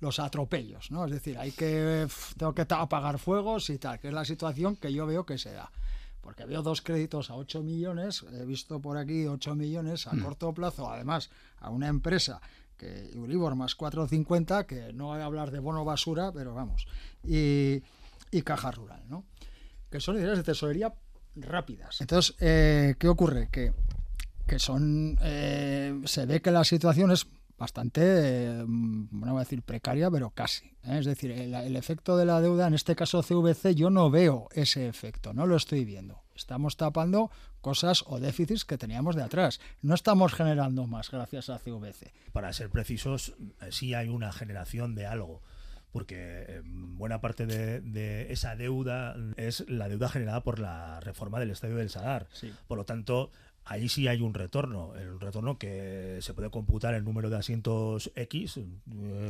[0.00, 1.04] los atropellos, ¿no?
[1.04, 4.92] Es decir, hay que tengo que apagar fuegos y tal, que es la situación que
[4.92, 5.70] yo veo que se da.
[6.26, 10.52] Porque veo dos créditos a 8 millones, he visto por aquí 8 millones a corto
[10.52, 12.40] plazo, además a una empresa
[12.76, 16.88] que Euribor más 4,50, que no voy a hablar de bono basura, pero vamos,
[17.22, 17.80] y,
[18.32, 19.22] y caja rural, ¿no?
[19.88, 20.92] Que son ideas de tesorería
[21.36, 22.00] rápidas.
[22.00, 23.48] Entonces, eh, ¿qué ocurre?
[23.52, 23.72] Que,
[24.48, 29.62] que son, eh, se ve que la situación es bastante, eh, no voy a decir
[29.62, 30.66] precaria, pero casi.
[30.84, 30.98] ¿eh?
[30.98, 34.48] Es decir, el, el, efecto de la deuda, en este caso CVC, yo no veo
[34.52, 36.22] ese efecto, no lo estoy viendo.
[36.34, 39.60] Estamos tapando cosas o déficits que teníamos de atrás.
[39.80, 42.12] No estamos generando más gracias a CVC.
[42.32, 43.34] Para ser precisos,
[43.70, 45.42] sí hay una generación de algo
[45.92, 51.50] porque buena parte de, de, esa deuda es la deuda generada por la reforma del
[51.50, 52.28] Estadio del Sadar.
[52.34, 52.52] Sí.
[52.66, 53.30] Por lo tanto,
[53.66, 58.10] ahí sí hay un retorno, un retorno que se puede computar el número de asientos
[58.14, 58.58] X,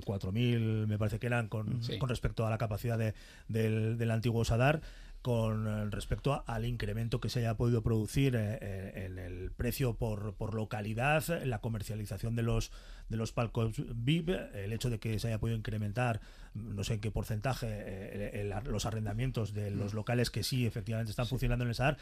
[0.04, 1.98] 4.000 me parece que eran con, Sí.
[1.98, 3.14] con respecto a la capacidad de,
[3.48, 4.80] del, del antiguo Sadar,
[5.22, 9.94] con respecto a, al incremento que se haya podido producir eh, eh, en el precio
[9.94, 12.70] por, por localidad, la comercialización de los
[13.08, 16.20] de los palcos VIP, el hecho de que se haya podido incrementar,
[16.54, 20.66] no sé en qué porcentaje, eh, el- el- los arrendamientos de los locales que sí
[20.66, 21.98] efectivamente están funcionando en el SADAR,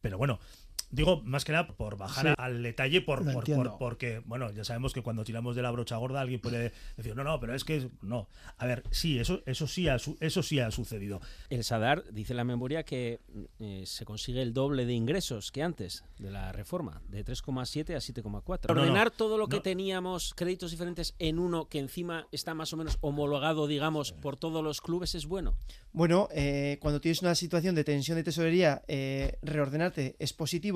[0.00, 0.38] pero bueno,
[0.90, 2.34] digo más que nada por bajar Sí.
[2.38, 3.24] al detalle, por,
[3.78, 7.24] porque, bueno, ya sabemos que cuando tiramos de la brocha gorda alguien puede decir, no,
[7.24, 8.28] no, pero es que no.
[8.58, 11.20] A ver, sí, eso, eso, sí, ha, su- eso sí ha sucedido.
[11.50, 13.20] El SADAR dice la memoria que
[13.58, 17.98] eh, se consigue el doble de ingresos que antes de la reforma, de 3,7 a
[17.98, 18.68] 7,4.
[18.68, 19.62] No, no, Ordenar todo lo que no.
[19.62, 24.62] teníamos, créditos diferentes, en uno que encima está más o menos homologado, digamos, por todos
[24.62, 25.54] los clubes es bueno.
[25.92, 30.75] Bueno, eh, cuando tienes una situación de tensión de tesorería, eh, reordenarte es positivo,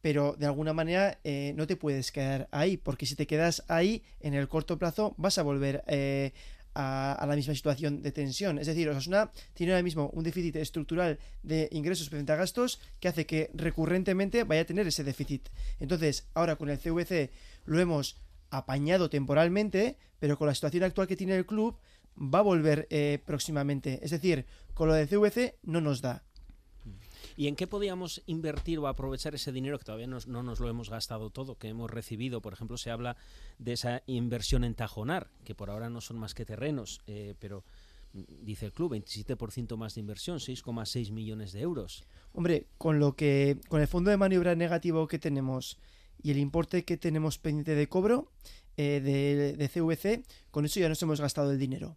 [0.00, 4.02] pero de alguna manera eh, no te puedes quedar ahí, porque si te quedas ahí,
[4.20, 6.32] en el corto plazo vas a volver eh,
[6.74, 8.58] a, la misma situación de tensión.
[8.58, 13.08] Es decir, Osasuna tiene ahora mismo un déficit estructural de ingresos frente a gastos que
[13.08, 15.48] hace que recurrentemente vaya a tener ese déficit.
[15.80, 17.30] Entonces, ahora con el CVC
[17.64, 21.78] lo hemos apañado temporalmente, pero con la situación actual que tiene el club
[22.16, 24.00] va a volver eh, próximamente.
[24.02, 26.24] Es decir, con lo del CVC no nos da.
[27.36, 30.68] ¿Y en qué podíamos invertir o aprovechar ese dinero que todavía nos- no nos lo
[30.68, 32.40] hemos gastado todo, que hemos recibido?
[32.40, 33.16] Por ejemplo, se habla
[33.58, 37.64] de esa inversión en Tajonar, que por ahora no son más que terrenos, eh, pero
[38.12, 42.04] mm, dice el club, 27% más de inversión, 6,6 millones de euros.
[42.32, 45.78] Hombre, con lo que con el fondo de maniobra negativo que tenemos
[46.22, 48.30] y el importe que tenemos pendiente de cobro
[48.76, 51.96] eh, de, de CVC, con eso ya nos hemos gastado el dinero.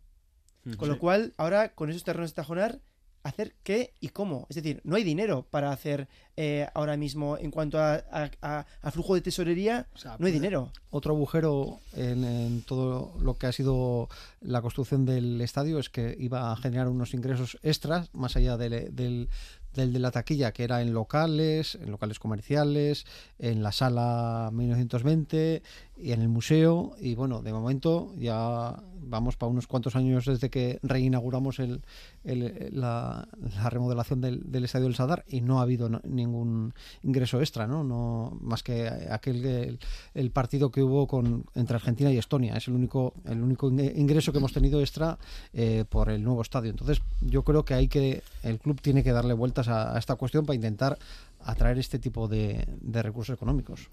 [0.78, 2.82] Con lo cual, ahora con esos terrenos de Tajonar,
[3.28, 4.46] hacer qué y cómo.
[4.50, 8.66] Es decir, no hay dinero para hacer eh, ahora mismo en cuanto a, a- a-
[8.82, 10.72] a flujo de tesorería, O sea, no hay pues, dinero.
[10.90, 14.08] Otro agujero en, en todo lo que ha sido
[14.42, 18.96] la construcción del estadio es que iba a generar unos ingresos extras, más allá del,
[18.96, 19.30] del,
[19.74, 23.06] del de la taquilla, que era en locales, en locales comerciales,
[23.40, 25.62] en la sala 1920
[26.02, 26.96] y en el museo.
[27.00, 31.82] Y bueno, de momento ya vamos para unos cuantos años desde que reinauguramos el,
[32.26, 37.68] el- la, la remodelación del, estadio del Sadar y no ha habido ningún ingreso extra,
[37.68, 37.86] ¿no?
[37.86, 39.80] no más que aquel el,
[40.14, 42.58] el partido que hubo con entre Argentina y Estonia.
[42.58, 45.18] Es el único el único ing- ingreso que hemos tenido extra
[45.54, 46.72] eh, por el nuevo estadio.
[46.72, 50.46] Entonces, yo creo que hay que el club tiene que darle vueltas a, esta cuestión
[50.46, 50.98] para intentar
[51.46, 52.66] atraer este tipo de
[53.02, 53.90] recursos económicos.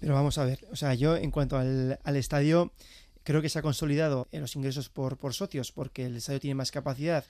[0.00, 2.72] Pero vamos a ver, o sea, yo en cuanto al, al estadio,
[3.22, 6.54] creo que se ha consolidado en los ingresos por, por socios, porque el estadio tiene
[6.54, 7.24] más capacidad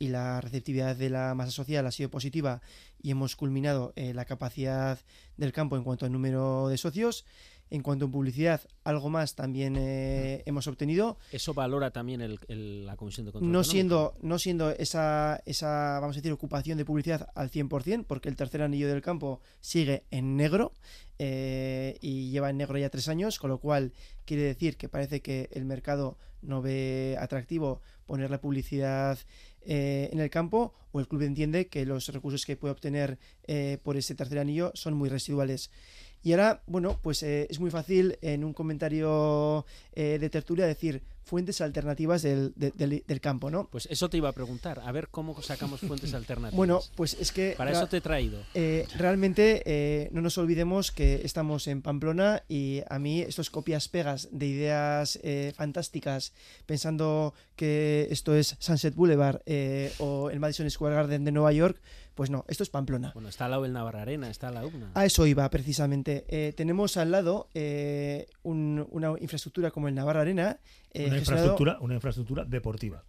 [0.00, 2.62] y la receptividad de la masa social ha sido positiva
[3.02, 4.98] y hemos culminado eh, la capacidad
[5.36, 7.26] del campo en cuanto al número de socios.
[7.72, 11.18] En cuanto a publicidad, algo más también eh, hemos obtenido.
[11.30, 13.52] Eso valora también el- el- la Comisión de Control.
[13.52, 13.70] No Económico.
[13.72, 18.34] siendo, no siendo esa, esa, vamos a decir, ocupación de publicidad al 100%, porque el
[18.34, 20.72] tercer anillo del campo sigue en negro
[21.18, 23.92] eh, y lleva en negro ya tres años, con lo cual
[24.24, 29.18] quiere decir que parece que el mercado no ve atractivo poner la publicidad
[29.62, 33.78] eh, en el campo o el club entiende que los recursos que puede obtener eh,
[33.82, 35.70] por ese tercer anillo son muy residuales.
[36.22, 41.02] Y ahora, bueno, pues eh, es muy fácil en un comentario eh, de tertulia decir
[41.22, 43.68] fuentes alternativas del, de- del- del campo, ¿no?
[43.70, 46.56] Pues eso te iba a preguntar, a ver cómo sacamos fuentes alternativas.
[46.56, 48.40] Bueno, pues es que Para ra- eso te he traído.
[48.54, 53.88] eh, realmente eh, no nos olvidemos que estamos en Pamplona y a mí estos copias
[53.88, 55.20] pegas de ideas
[55.54, 56.32] fantásticas
[56.66, 61.80] pensando que esto es Sunset Boulevard eh, o el Madison Square Garden de Nueva York,
[62.20, 63.12] pues no, esto es Pamplona.
[63.14, 64.90] Bueno, está al lado el Navarra Arena, está la UNA.
[64.92, 66.26] A eso iba precisamente.
[66.28, 70.58] Eh, tenemos al lado eh, un- una infraestructura como el Navarra Arena,
[70.92, 73.02] eh, Una gestionado- infraestructura, una infraestructura deportiva.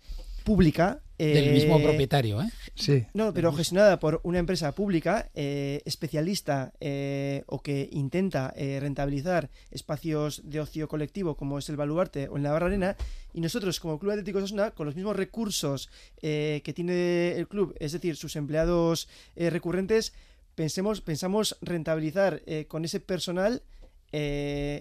[0.44, 1.02] Pública.
[1.18, 2.50] Del mismo propietario, ¿eh?
[2.74, 3.06] Sí.
[3.14, 9.52] No, pero gestionada por una empresa pública eh, especialista eh, o que intenta eh, rentabilizar
[9.70, 12.96] espacios de ocio colectivo como es el Baluarte o en la Barra Arena
[13.34, 15.90] y nosotros como Club Atlético Osasuna con los mismos recursos
[16.22, 20.14] que tiene el club, es decir, sus empleados recurrentes,
[20.56, 23.62] pensemos, pensamos rentabilizar con ese personal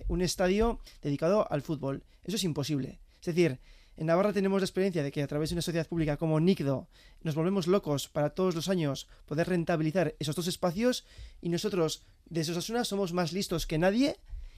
[0.09, 2.03] un estadio dedicado al fútbol.
[2.25, 2.99] Eso es imposible.
[3.20, 3.59] Es decir,
[3.96, 6.88] en Navarra tenemos la experiencia de que a través de una sociedad pública como NICDO
[7.22, 11.05] nos volvemos locos para todos los años poder rentabilizar esos dos espacios
[11.42, 14.16] y nosotros de Osasuna somos más listos que nadie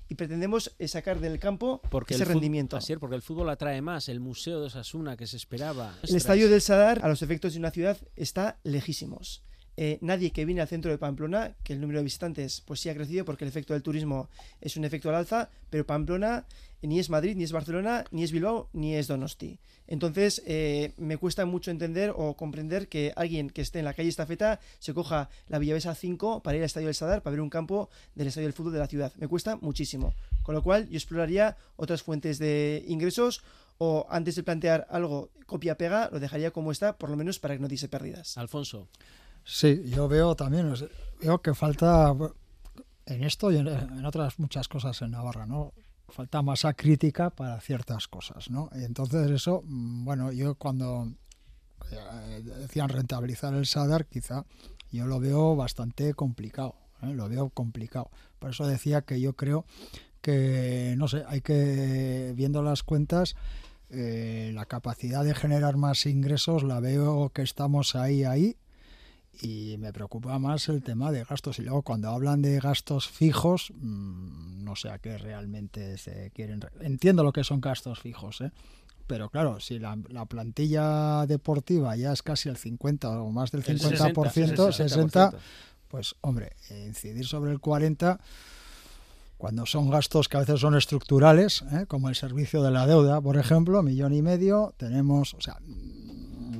[0.09, 2.77] y pretendemos eh, sacar del campo ese rendimiento.
[2.77, 5.97] Así es, porque el fútbol atrae más, el museo de Osasuna que se esperaba.
[6.03, 9.43] El estadio del Sadar, a los efectos de una ciudad, está lejísimos.
[9.77, 12.89] Eh, nadie que viene al centro de Pamplona, que el número de visitantes pues sí
[12.89, 14.29] ha crecido porque el efecto del turismo
[14.61, 16.47] es un efecto al alza, pero Pamplona
[16.83, 19.59] ni es Madrid, ni es Barcelona, ni es Bilbao, ni es Donosti.
[19.87, 24.09] Entonces, eh, me cuesta mucho entender o comprender que alguien que esté en la calle
[24.09, 27.51] Estafeta se coja la Villavesa 5 para ir al Estadio del Sadar, para ver un
[27.51, 29.13] campo del Estadio del Fútbol de la ciudad.
[29.17, 30.15] Me cuesta muchísimo.
[30.43, 33.43] Con lo cual, yo exploraría otras fuentes de ingresos
[33.79, 37.61] o antes de plantear algo copia-pega, lo dejaría como está, por lo menos para que
[37.61, 38.39] no diese pérdidas.
[38.39, 38.89] Alfonso.
[39.45, 40.75] Sí, yo veo también,
[41.21, 42.15] veo que falta
[43.07, 45.73] en esto y en otras muchas cosas en Navarra, ¿no?
[46.13, 48.71] falta masa crítica para ciertas cosas, ¿no?
[48.75, 51.09] Y entonces eso, mm, bueno, yo cuando
[51.91, 54.45] eh, decían rentabilizar el SADAR, quizá
[54.91, 57.15] yo lo veo bastante complicado, ¿eh?
[57.15, 58.11] lo veo complicado.
[58.39, 59.65] Por eso decía que yo creo
[60.21, 63.35] que, no sé, hay que, viendo las cuentas,
[63.91, 68.57] eh, la capacidad de generar más ingresos la veo que estamos ahí, ahí,
[69.41, 71.59] y me preocupa más el tema de gastos.
[71.59, 76.61] Y luego cuando hablan de gastos fijos, mm, no sé a qué realmente se quieren.
[76.81, 78.53] Entiendo lo que son gastos fijos, ¿eh?
[79.07, 84.73] pero claro, si la, plantilla deportiva ya es casi el 50 o más del 50%,
[84.73, 85.35] 60,
[85.89, 88.21] pues hombre, incidir sobre el 40
[89.43, 91.87] cuando son gastos que a veces son estructurales, ¿eh?
[91.89, 95.59] como el servicio de la deuda, por ejemplo, millón y medio, tenemos, o sea,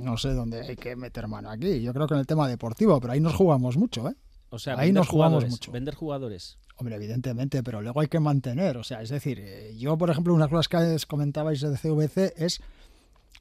[0.03, 1.81] no sé dónde hay que meter mano aquí.
[1.83, 4.15] Yo creo que en el tema deportivo, pero ahí nos jugamos mucho, ¿eh?
[4.51, 5.73] O sea, ahí nos jugamos mucho.
[5.73, 6.59] Vender jugadores.
[6.77, 8.77] Hombre, evidentemente, pero luego hay que mantener.
[8.77, 12.35] O sea, es decir, eh, yo, por ejemplo, una de las que comentabais de CVC
[12.37, 12.61] es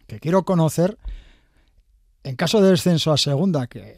[0.08, 0.98] que quiero conocer,
[2.24, 3.98] en caso de descenso a segunda, que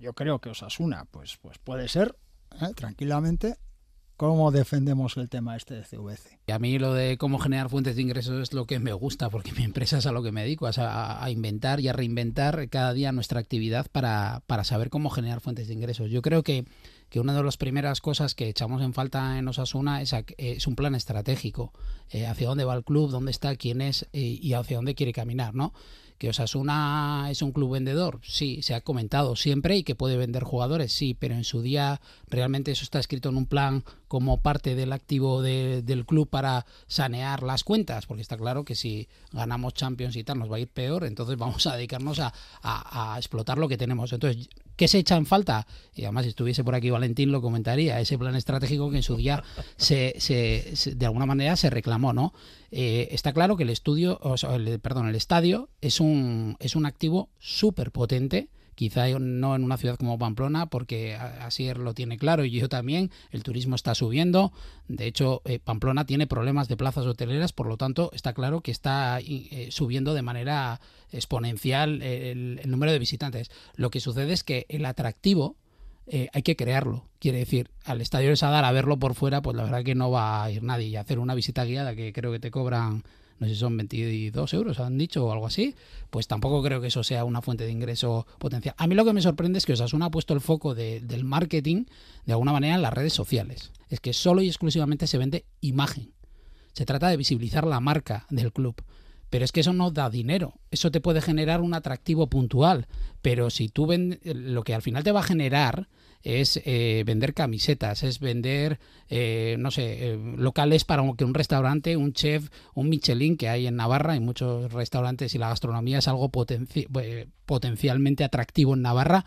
[0.00, 2.16] yo creo que Osasuna, pues, pues puede ser,
[2.60, 2.74] ¿eh?
[2.74, 3.56] tranquilamente,
[4.16, 6.38] ¿Cómo defendemos el tema este de CVC?
[6.46, 9.28] Y a mí lo de cómo generar fuentes de ingresos es lo que me gusta,
[9.28, 12.68] porque mi empresa es a lo que me dedico, a, a inventar y a reinventar
[12.68, 16.12] cada día nuestra actividad para, para, saber cómo generar fuentes de ingresos.
[16.12, 16.64] Yo creo que,
[17.14, 20.74] que una de las primeras cosas que echamos en falta en Osasuna es, es un
[20.74, 21.72] plan estratégico,
[22.10, 25.12] eh, hacia dónde va el club, dónde está, quién es eh, y hacia dónde quiere
[25.12, 25.72] caminar, ¿no?
[26.18, 28.18] ¿Que Osasuna es un club vendedor?
[28.24, 32.00] Sí, se ha comentado siempre y que puede vender jugadores, sí, pero en su día
[32.26, 37.44] realmente eso está escrito en un plan como parte del activo del club para sanear
[37.44, 40.68] las cuentas, porque está claro que si ganamos Champions y tal nos va a ir
[40.68, 44.12] peor, entonces vamos a dedicarnos a, a explotar lo que tenemos.
[44.12, 45.66] Entonces, ¿Qué se echa en falta?
[45.94, 49.16] Y además, si estuviese por aquí Valentín, lo comentaría, ese plan estratégico que en su
[49.16, 49.42] día
[49.76, 52.32] se, se, de alguna manera se reclamó, ¿no?
[52.70, 54.50] Eh, está claro que el estudio, o sea,
[54.82, 59.96] perdón, el estadio es un, es un activo súper potente quizá no en una ciudad
[59.96, 64.52] como Pamplona, porque Asier lo tiene claro y yo también, el turismo está subiendo,
[64.88, 68.70] de hecho eh, Pamplona tiene problemas de plazas hoteleras, por lo tanto está claro que
[68.70, 70.80] está eh, subiendo de manera
[71.14, 73.50] exponencial el, número de visitantes.
[73.76, 75.56] Lo que sucede es que el atractivo
[76.06, 77.08] eh, hay que crearlo.
[77.18, 80.10] Quiere decir, al estadio de Sadar a verlo por fuera, pues la verdad que no
[80.10, 80.88] va a ir nadie.
[80.88, 83.04] Y hacer una visita guiada que creo que te cobran
[83.38, 85.74] no sé si son 22 euros, han dicho, o algo así,
[86.10, 88.74] pues tampoco creo que eso sea una fuente de ingreso potencial.
[88.78, 91.84] A mí lo que me sorprende es que Osasuna ha puesto el foco del marketing
[92.26, 93.72] de alguna manera en las redes sociales.
[93.88, 96.12] Es que solo y exclusivamente se vende imagen.
[96.72, 98.76] Se trata de visibilizar la marca del club.
[99.30, 100.54] Pero es que eso no da dinero.
[100.70, 102.86] Eso te puede generar un atractivo puntual.
[103.24, 105.88] Pero si tú vendes, lo que al final te va a generar
[106.22, 111.96] es eh, vender camisetas, es vender, eh, no sé, eh, locales para que un restaurante,
[111.96, 116.08] un chef, un Michelin que hay en Navarra, hay muchos restaurantes y la gastronomía es
[116.08, 116.30] algo
[117.46, 119.24] potencialmente atractivo en Navarra,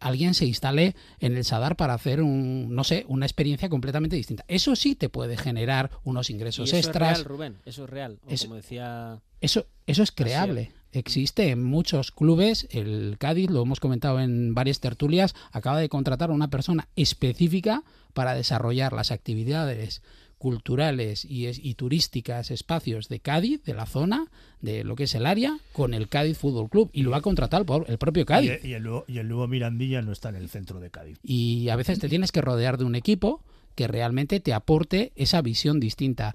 [0.00, 4.46] alguien se instale en el Sadar para hacer un, no sé, una experiencia completamente distinta.
[4.48, 7.10] Eso sí te puede generar unos ingresos extras.
[7.10, 8.20] Es real, Rubén, eso es real.
[8.22, 9.20] como decía.
[9.42, 12.66] Eso, eso es creable existe en muchos clubes.
[12.70, 17.82] El Cádiz, lo hemos comentado en varias tertulias, acaba de contratar a una persona específica
[18.14, 20.02] para desarrollar las actividades
[20.38, 24.26] culturales y, y, turísticas, espacios de Cádiz, de la zona,
[24.60, 26.90] de lo que es el área, con el Cádiz Fútbol Club.
[26.92, 28.64] Y lo va a contratar el propio Cádiz.
[28.64, 31.18] Y, el, y el nuevo Mirandilla no está en el centro de Cádiz.
[31.22, 33.42] Y a veces te tienes que rodear de un equipo
[33.74, 36.34] que realmente te aporte esa visión distinta.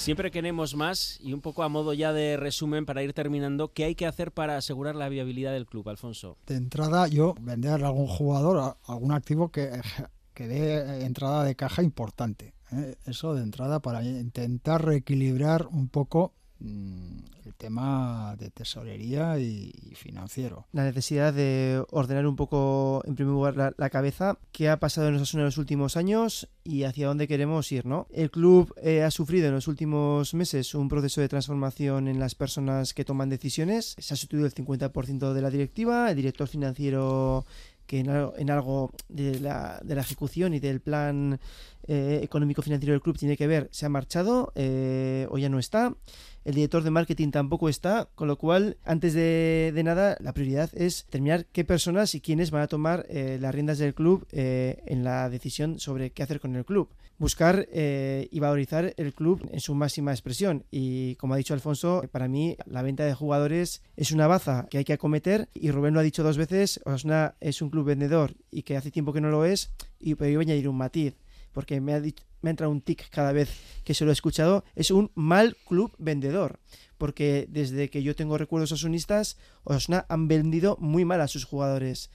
[0.00, 3.84] Siempre queremos más y un poco a modo ya de resumen para ir terminando, ¿qué
[3.84, 6.38] hay que hacer para asegurar la viabilidad del club, Alfonso?
[6.46, 9.70] De entrada, yo vender a algún jugador, algún activo que,
[10.32, 12.54] que dé entrada de caja importante.
[12.72, 12.96] ¿eh?
[13.04, 20.66] Eso de entrada para intentar reequilibrar un poco el tema de tesorería y, financiero.
[20.72, 25.18] La necesidad de ordenar un poco, en primer lugar, la, cabeza, qué ha pasado en
[25.18, 28.06] los, en los últimos años y hacia dónde queremos ir, ¿no?
[28.10, 32.34] El club eh, ha sufrido en los últimos meses un proceso de transformación en las
[32.34, 33.96] personas que toman decisiones.
[33.98, 37.44] Se ha sustituido el 50% de la directiva, el director financiero
[37.90, 41.40] que en, algo de la, de la, ejecución y del plan
[41.88, 45.58] eh, económico financiero del club tiene que ver, se ha marchado eh, o ya no
[45.58, 45.96] está
[46.44, 51.04] el director de marketing tampoco está, con lo cual, antes de, nada, la prioridad es
[51.04, 55.04] determinar qué personas y quiénes van a tomar eh, las riendas del club eh, en
[55.04, 56.88] la decisión sobre qué hacer con el club.
[57.18, 60.64] Buscar eh, y valorizar el club en su máxima expresión.
[60.70, 64.78] Y como ha dicho Alfonso, para mí la venta de jugadores es una baza que
[64.78, 65.50] hay que acometer.
[65.52, 68.90] Y Rubén lo ha dicho dos veces, Osasuna es un club vendedor y que hace
[68.90, 69.70] tiempo que no lo es.
[69.98, 71.14] Y pero yo voy a añadir un matiz
[71.52, 72.00] porque me ha,
[72.42, 73.50] me entrado un tic cada vez
[73.84, 76.60] que se lo he escuchado, es un mal club vendedor.
[76.98, 82.10] Porque desde que yo tengo recuerdos asunistas, Osasuna han vendido muy mal a sus jugadores.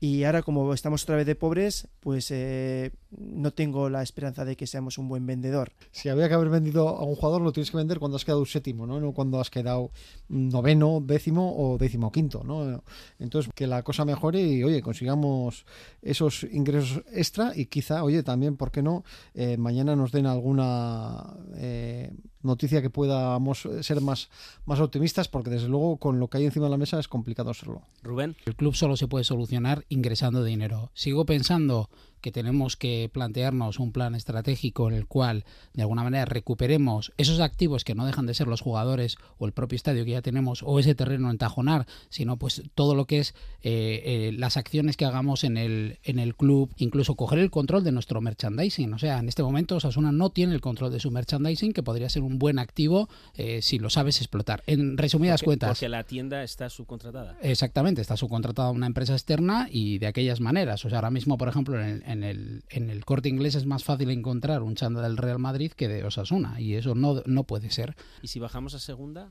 [0.00, 4.56] Y ahora como estamos otra vez de pobres, pues eh, no tengo la esperanza de
[4.56, 5.72] que seamos un buen vendedor.
[5.90, 8.44] Si había que haber vendido a un jugador, lo tienes que vender cuando has quedado
[8.46, 9.00] séptimo, ¿no?
[9.00, 9.90] No cuando has quedado
[10.28, 12.82] noveno, décimo o décimo quinto, ¿no?
[13.18, 15.66] Entonces, que la cosa mejore y, oye, consigamos
[16.00, 19.04] esos ingresos extra y quizá, oye, también, ¿por qué no?
[19.34, 22.12] Eh, mañana nos den alguna eh,
[22.42, 24.28] noticia que podamos ser más,
[24.64, 27.50] más optimistas, porque desde luego con lo que hay encima de la mesa es complicado
[27.50, 27.82] hacerlo.
[28.02, 28.36] Rubén.
[28.46, 30.90] El club solo se puede solucionar ingresando dinero.
[30.94, 31.88] Sigo pensando
[32.20, 35.44] que tenemos que plantearnos un plan estratégico en el cual
[35.74, 39.52] de alguna manera recuperemos esos activos que no dejan de ser los jugadores o el
[39.52, 43.18] propio estadio que ya tenemos o ese terreno en Tajonar, sino pues todo lo que
[43.20, 47.50] es eh, eh, las acciones que hagamos en el, en el club, incluso coger el
[47.50, 48.92] control de nuestro merchandising.
[48.94, 52.08] O sea, en este momento Osasuna no tiene el control de su merchandising, que podría
[52.08, 54.62] ser un buen activo eh, si lo sabes explotar.
[54.66, 55.70] En resumidas cuentas.
[55.70, 57.36] Porque la tienda está subcontratada.
[57.42, 60.84] Exactamente, está subcontratada a una empresa externa y de aquellas maneras.
[60.84, 63.66] O sea, ahora mismo, por ejemplo, en el, en el, en el corte inglés es
[63.66, 67.44] más fácil encontrar un chanda del Real Madrid que de Osasuna y eso no, no
[67.44, 67.96] puede ser.
[68.22, 69.30] ¿Y si bajamos a segunda,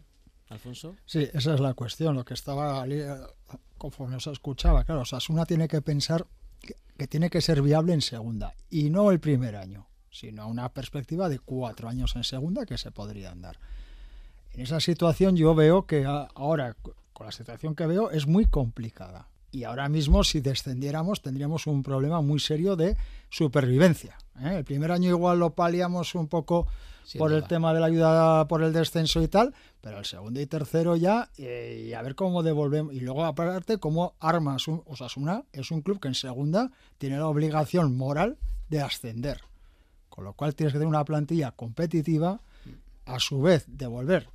[0.50, 0.96] Alfonso?
[1.06, 2.86] Sí, esa es la cuestión, lo que estaba
[3.80, 4.84] conforme os escuchaba.
[4.84, 6.28] Claro, Osasuna tiene que pensar
[6.98, 11.30] que, tiene que ser viable en segunda y no el primer año, sino una perspectiva
[11.30, 13.58] de cuatro años en segunda que se podrían dar.
[14.54, 16.76] En esa situación yo veo que ahora,
[17.14, 21.84] con la situación que veo, es muy complicada y ahora mismo si descendiéramos tendríamos un
[21.84, 22.98] problema muy serio de
[23.30, 24.18] supervivencia.
[24.42, 24.58] ¿eh?
[24.58, 26.68] El primer año igual lo paliamos un poco
[27.18, 30.46] por el tema de la ayuda por el descenso y tal, pero el segundo y
[30.46, 32.94] tercero ya, eh, y a ver cómo devolvemos.
[32.94, 37.96] Y luego aparte, cómo armas Osasuna es un club que en segunda tiene la obligación
[37.96, 38.38] moral
[38.70, 39.42] de ascender.
[40.10, 42.42] Con lo cual tienes que tener una plantilla competitiva,
[43.06, 44.28] a su vez devolver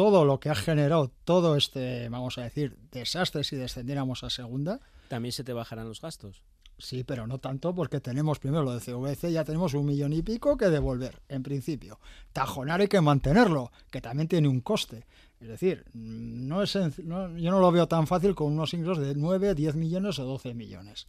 [0.00, 4.80] todo lo que ha generado todo este, vamos a decir, desastre si descendiéramos a segunda.
[5.08, 6.42] También se te bajarán los gastos.
[6.78, 10.22] Sí, pero no tanto porque tenemos primero lo de CVC, ya tenemos un millón y
[10.22, 12.00] pico que devolver, en principio.
[12.32, 15.04] Tajonar hay que mantenerlo, que también tiene un coste.
[15.38, 19.14] Es decir, no es, no, yo no lo veo tan fácil con unos ingresos de
[19.14, 21.08] 9, 10 millones o 12 millones.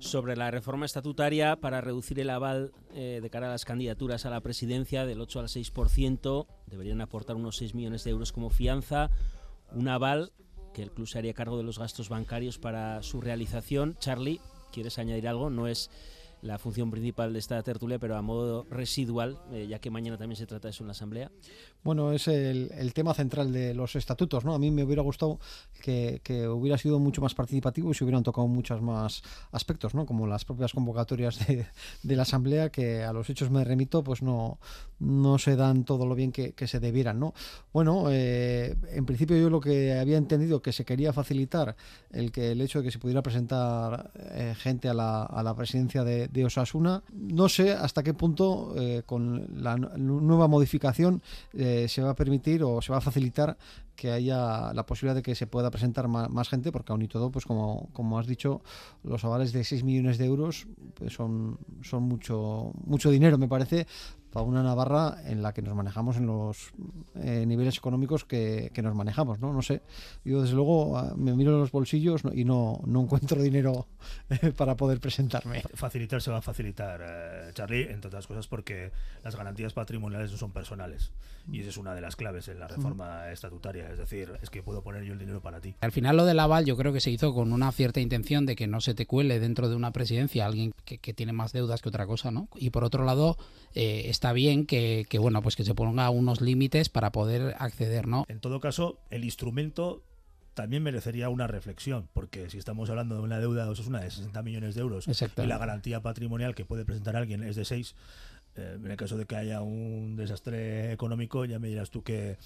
[0.00, 4.30] Sobre la reforma estatutaria para reducir el aval eh, de cara a las candidaturas a
[4.30, 9.10] la presidencia del 8 al 6%, deberían aportar unos 6 millones de euros como fianza,
[9.72, 10.32] un aval
[10.74, 13.96] que el club se haría cargo de los gastos bancarios para su realización.
[13.98, 15.48] Charlie, ¿quieres añadir algo?
[15.48, 15.90] No es
[16.42, 20.36] la función principal de esta tertulia, pero a modo residual, eh, ya que mañana también
[20.36, 21.30] se trata de eso en la Asamblea.
[21.84, 24.54] Bueno, es el, tema central de los estatutos, ¿no?
[24.54, 25.38] A mí me hubiera gustado
[25.80, 29.22] que, hubiera sido mucho más participativo y se hubieran tocado muchos más
[29.52, 30.04] aspectos, ¿no?
[30.04, 34.58] Como las propias convocatorias de, la Asamblea, que a los hechos me remito, pues no,
[34.98, 37.32] no se dan todo lo bien que, se debieran, ¿no?
[37.72, 41.76] Bueno, eh, en principio yo lo que había entendido que se quería facilitar
[42.10, 45.54] el que el hecho de que se pudiera presentar eh, gente a la, a la
[45.54, 51.22] presidencia de, de, Osasuna, no sé hasta qué punto eh, con la nueva modificación
[51.88, 53.56] se va a permitir o se va a facilitar
[53.96, 57.30] que haya la posibilidad de que se pueda presentar más, gente, porque aún y todo,
[57.32, 58.62] pues como, como has dicho,
[59.02, 63.86] los avales de 6 millones de euros pues son, son mucho, mucho dinero, me parece,
[64.32, 66.72] para una Navarra en la que nos manejamos en los
[67.16, 69.52] eh, niveles económicos que, nos manejamos, ¿no?
[69.52, 69.82] No sé.
[70.24, 73.86] Yo, desde luego, ah, me miro en los bolsillos y no, no encuentro dinero
[74.30, 75.62] eh, para poder presentarme.
[75.74, 78.92] Facilitar se va a facilitar, eh, Charlie, entre otras cosas porque
[79.24, 81.12] las garantías patrimoniales no son personales.
[81.50, 83.90] Y esa es una de las claves en la reforma estatutaria.
[83.90, 85.74] Es decir, es que puedo poner yo el dinero para ti.
[85.80, 88.54] Al final, lo del aval yo creo que se hizo con una cierta intención de
[88.54, 91.80] que no se te cuele dentro de una presidencia alguien que, que tiene más deudas
[91.80, 92.48] que otra cosa, ¿no?
[92.54, 93.38] Y por otro lado,
[93.74, 98.24] eh, está bien que, bueno, pues que se ponga unos límites para poder acceder, ¿no?
[98.26, 100.02] En todo caso, el instrumento
[100.54, 104.42] también merecería una reflexión, porque si estamos hablando de una deuda es una de 60
[104.42, 107.94] millones de euros y la garantía patrimonial que puede presentar alguien es de 6,
[108.56, 112.38] eh, en el caso de que haya un desastre económico, ya me dirás tú qué,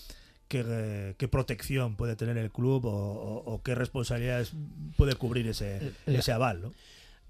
[0.49, 4.53] qué, protección puede tener el club o, qué responsabilidades
[4.99, 6.61] puede cubrir ese, ese aval.
[6.61, 6.73] ¿no?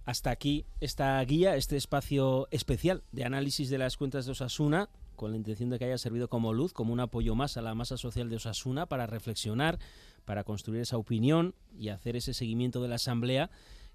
[0.05, 5.31] Hasta aquí esta guía, este espacio especial de análisis de las cuentas de Osasuna, con
[5.31, 7.97] la intención de que haya servido como luz, como un apoyo más a la masa
[7.97, 9.79] social de Osasuna para reflexionar,
[10.25, 13.51] para construir esa opinión y hacer ese seguimiento de la Asamblea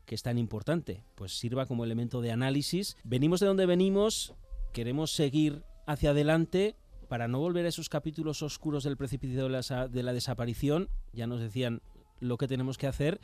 [0.06, 2.96] que es tan importante, pues sirva como elemento de análisis.
[3.04, 4.34] Venimos de donde venimos,
[4.72, 6.78] queremos seguir hacia adelante
[7.10, 11.28] para no volver a esos capítulos oscuros del precipicio de la, de la desaparición, ya
[11.28, 11.82] nos decían
[12.22, 13.20] lo que tenemos que hacer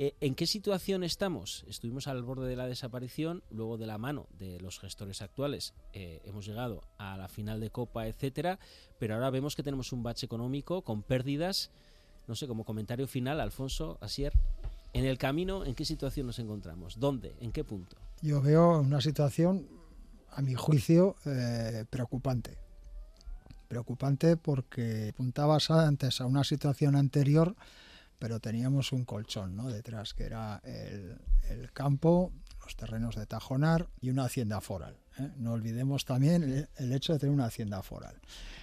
[0.00, 1.64] eh, ¿En qué situación estamos?
[1.66, 6.22] Estuvimos al borde de la desaparición, luego de la mano de los gestores actuales eh,
[6.24, 8.60] hemos llegado a la final de Copa, etcétera,
[9.00, 11.72] pero ahora vemos que tenemos un bache económico con pérdidas.
[12.28, 14.32] No sé, como comentario final, Alfonso, Asier,
[14.92, 17.00] en el camino, ¿en qué situación nos encontramos?
[17.00, 17.34] ¿Dónde?
[17.40, 17.96] ¿En qué punto?
[18.22, 19.66] Yo veo una situación,
[20.30, 22.56] a mi juicio, eh, preocupante.
[23.66, 27.56] Preocupante porque apuntabas antes a una situación anterior
[28.18, 29.68] pero teníamos un colchón ¿no?
[29.68, 34.96] detrás, que era el, campo, los terrenos de Tajonar y una hacienda foral.
[35.18, 35.30] ¿eh?
[35.36, 38.16] No olvidemos también el, hecho de tener una hacienda foral.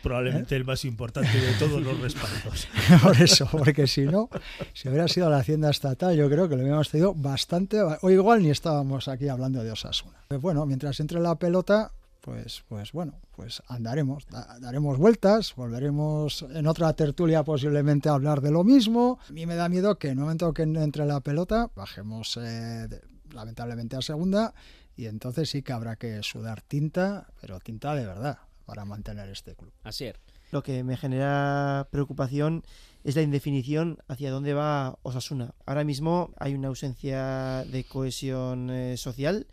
[0.03, 0.57] Probablemente ¿eh?
[0.57, 2.67] el más importante de todos los respaldos.
[3.01, 4.29] Por eso, porque si no,
[4.73, 8.43] si hubiera sido la hacienda estatal, yo creo que lo hubiéramos tenido bastante, o igual
[8.43, 10.17] ni estábamos aquí hablando de Osasuna.
[10.27, 11.91] Pues bueno, mientras entre la pelota,
[12.25, 14.25] pues, pues bueno, pues andaremos,
[14.59, 19.19] daremos vueltas, volveremos en otra tertulia posiblemente a hablar de lo mismo.
[19.29, 22.87] A mí me da miedo que en el momento que entre la pelota bajemos eh,
[23.31, 24.55] lamentablemente a segunda
[24.95, 29.53] y entonces sí que habrá que sudar tinta, pero tinta de verdad, para mantener este
[29.53, 29.71] club.
[29.83, 30.15] Así es.
[30.49, 32.63] Lo que me genera preocupación
[33.03, 35.53] es la indefinición hacia dónde va Osasuna.
[35.67, 39.45] Ahora mismo hay una ausencia de cohesión eh, social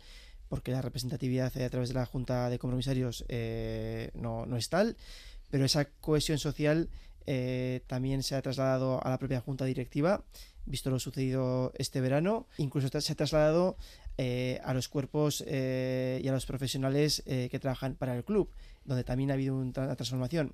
[0.53, 4.97] porque la representatividad a través de la Junta de Compromisarios eh, no, es tal,
[5.49, 6.89] pero esa cohesión social
[7.25, 10.23] eh, también se ha trasladado a la propia Junta Directiva,
[10.67, 13.77] visto lo sucedido este verano, incluso se ha trasladado
[14.19, 18.51] eh, a los cuerpos y a los profesionales que trabajan para el club,
[18.85, 20.53] donde también ha habido una transformación.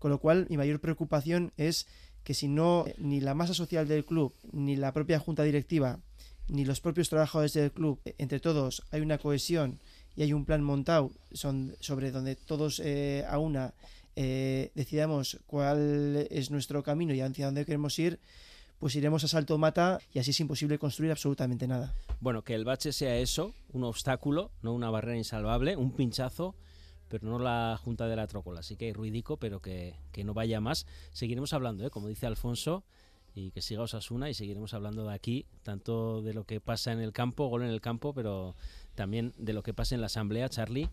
[0.00, 1.86] Con lo cual, mi mayor preocupación es
[2.24, 6.00] que si no, ni la masa social del club, ni la propia junta directiva
[6.48, 9.78] ni los propios trabajadores del club, entre todos hay una cohesión
[10.16, 13.74] y hay un plan montado son, sobre donde todos eh, a una
[14.14, 18.18] eh, decidamos cuál es nuestro camino y hacia dónde queremos ir,
[18.78, 21.94] pues iremos a salto mata y así es imposible construir absolutamente nada.
[22.20, 26.54] Bueno, que el bache sea eso, un obstáculo, no una barrera insalvable, un pinchazo,
[27.08, 28.60] pero no la junta de la trócola.
[28.60, 30.86] Así que ruidico, pero que, que no vaya más.
[31.12, 31.90] Seguiremos hablando, ¿eh?
[31.90, 32.84] como dice Alfonso,
[33.36, 37.00] y que siga Osasuna y seguiremos hablando de aquí, tanto de lo que pasa en
[37.00, 38.56] el campo, gol en el campo, pero
[38.94, 40.88] también de lo que pasa en la asamblea, Charlie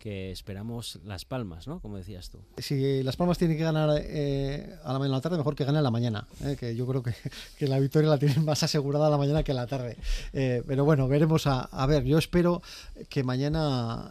[0.00, 1.78] que esperamos Las Palmas, ¿no?
[1.78, 2.38] Como decías tú.
[2.56, 5.78] Si Las Palmas tiene que ganar eh, a la mañana la tarde, mejor que gane
[5.78, 7.12] a la mañana, eh, que yo creo que,
[7.58, 9.96] que, la victoria la tienen más asegurada a la mañana que a la tarde.
[10.32, 12.62] Eh, pero bueno, veremos a, a, ver, yo espero
[13.08, 14.10] que mañana,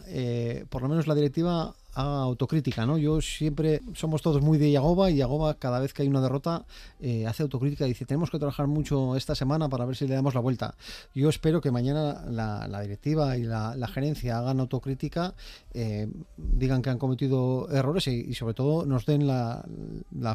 [0.70, 2.98] por lo menos la directiva, autocrítica, ¿no?
[2.98, 6.64] Yo siempre somos todos muy de Yagoba y Yagoba cada vez que hay una derrota
[7.00, 10.14] eh, hace autocrítica y dice tenemos que trabajar mucho esta semana para ver si le
[10.14, 10.74] damos la vuelta.
[11.14, 15.34] Yo espero que mañana la, directiva y la, gerencia hagan autocrítica,
[15.74, 19.64] eh, digan que han cometido errores y, sobre todo nos den la,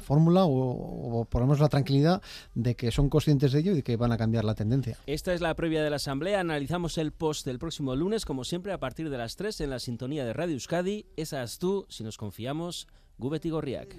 [0.02, 2.22] fórmula o, o menos la tranquilidad
[2.54, 4.98] de que son conscientes de ello y que van a cambiar la tendencia.
[5.08, 6.40] Esta es la previa de la asamblea.
[6.40, 9.80] Analizamos el post del próximo lunes, como siempre, a partir de las 3 en la
[9.80, 11.06] sintonía de Radio Euskadi.
[11.16, 12.88] Esa tú, si nos confiamos,
[13.18, 13.96] Gubet y Gorriak.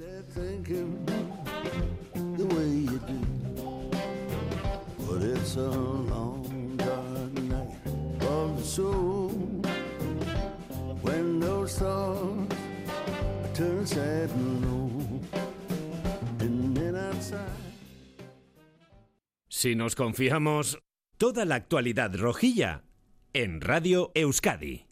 [19.48, 20.78] Si nos confiamos,
[21.16, 22.84] toda la actualidad rojilla
[23.32, 24.85] en Radio Euskadi.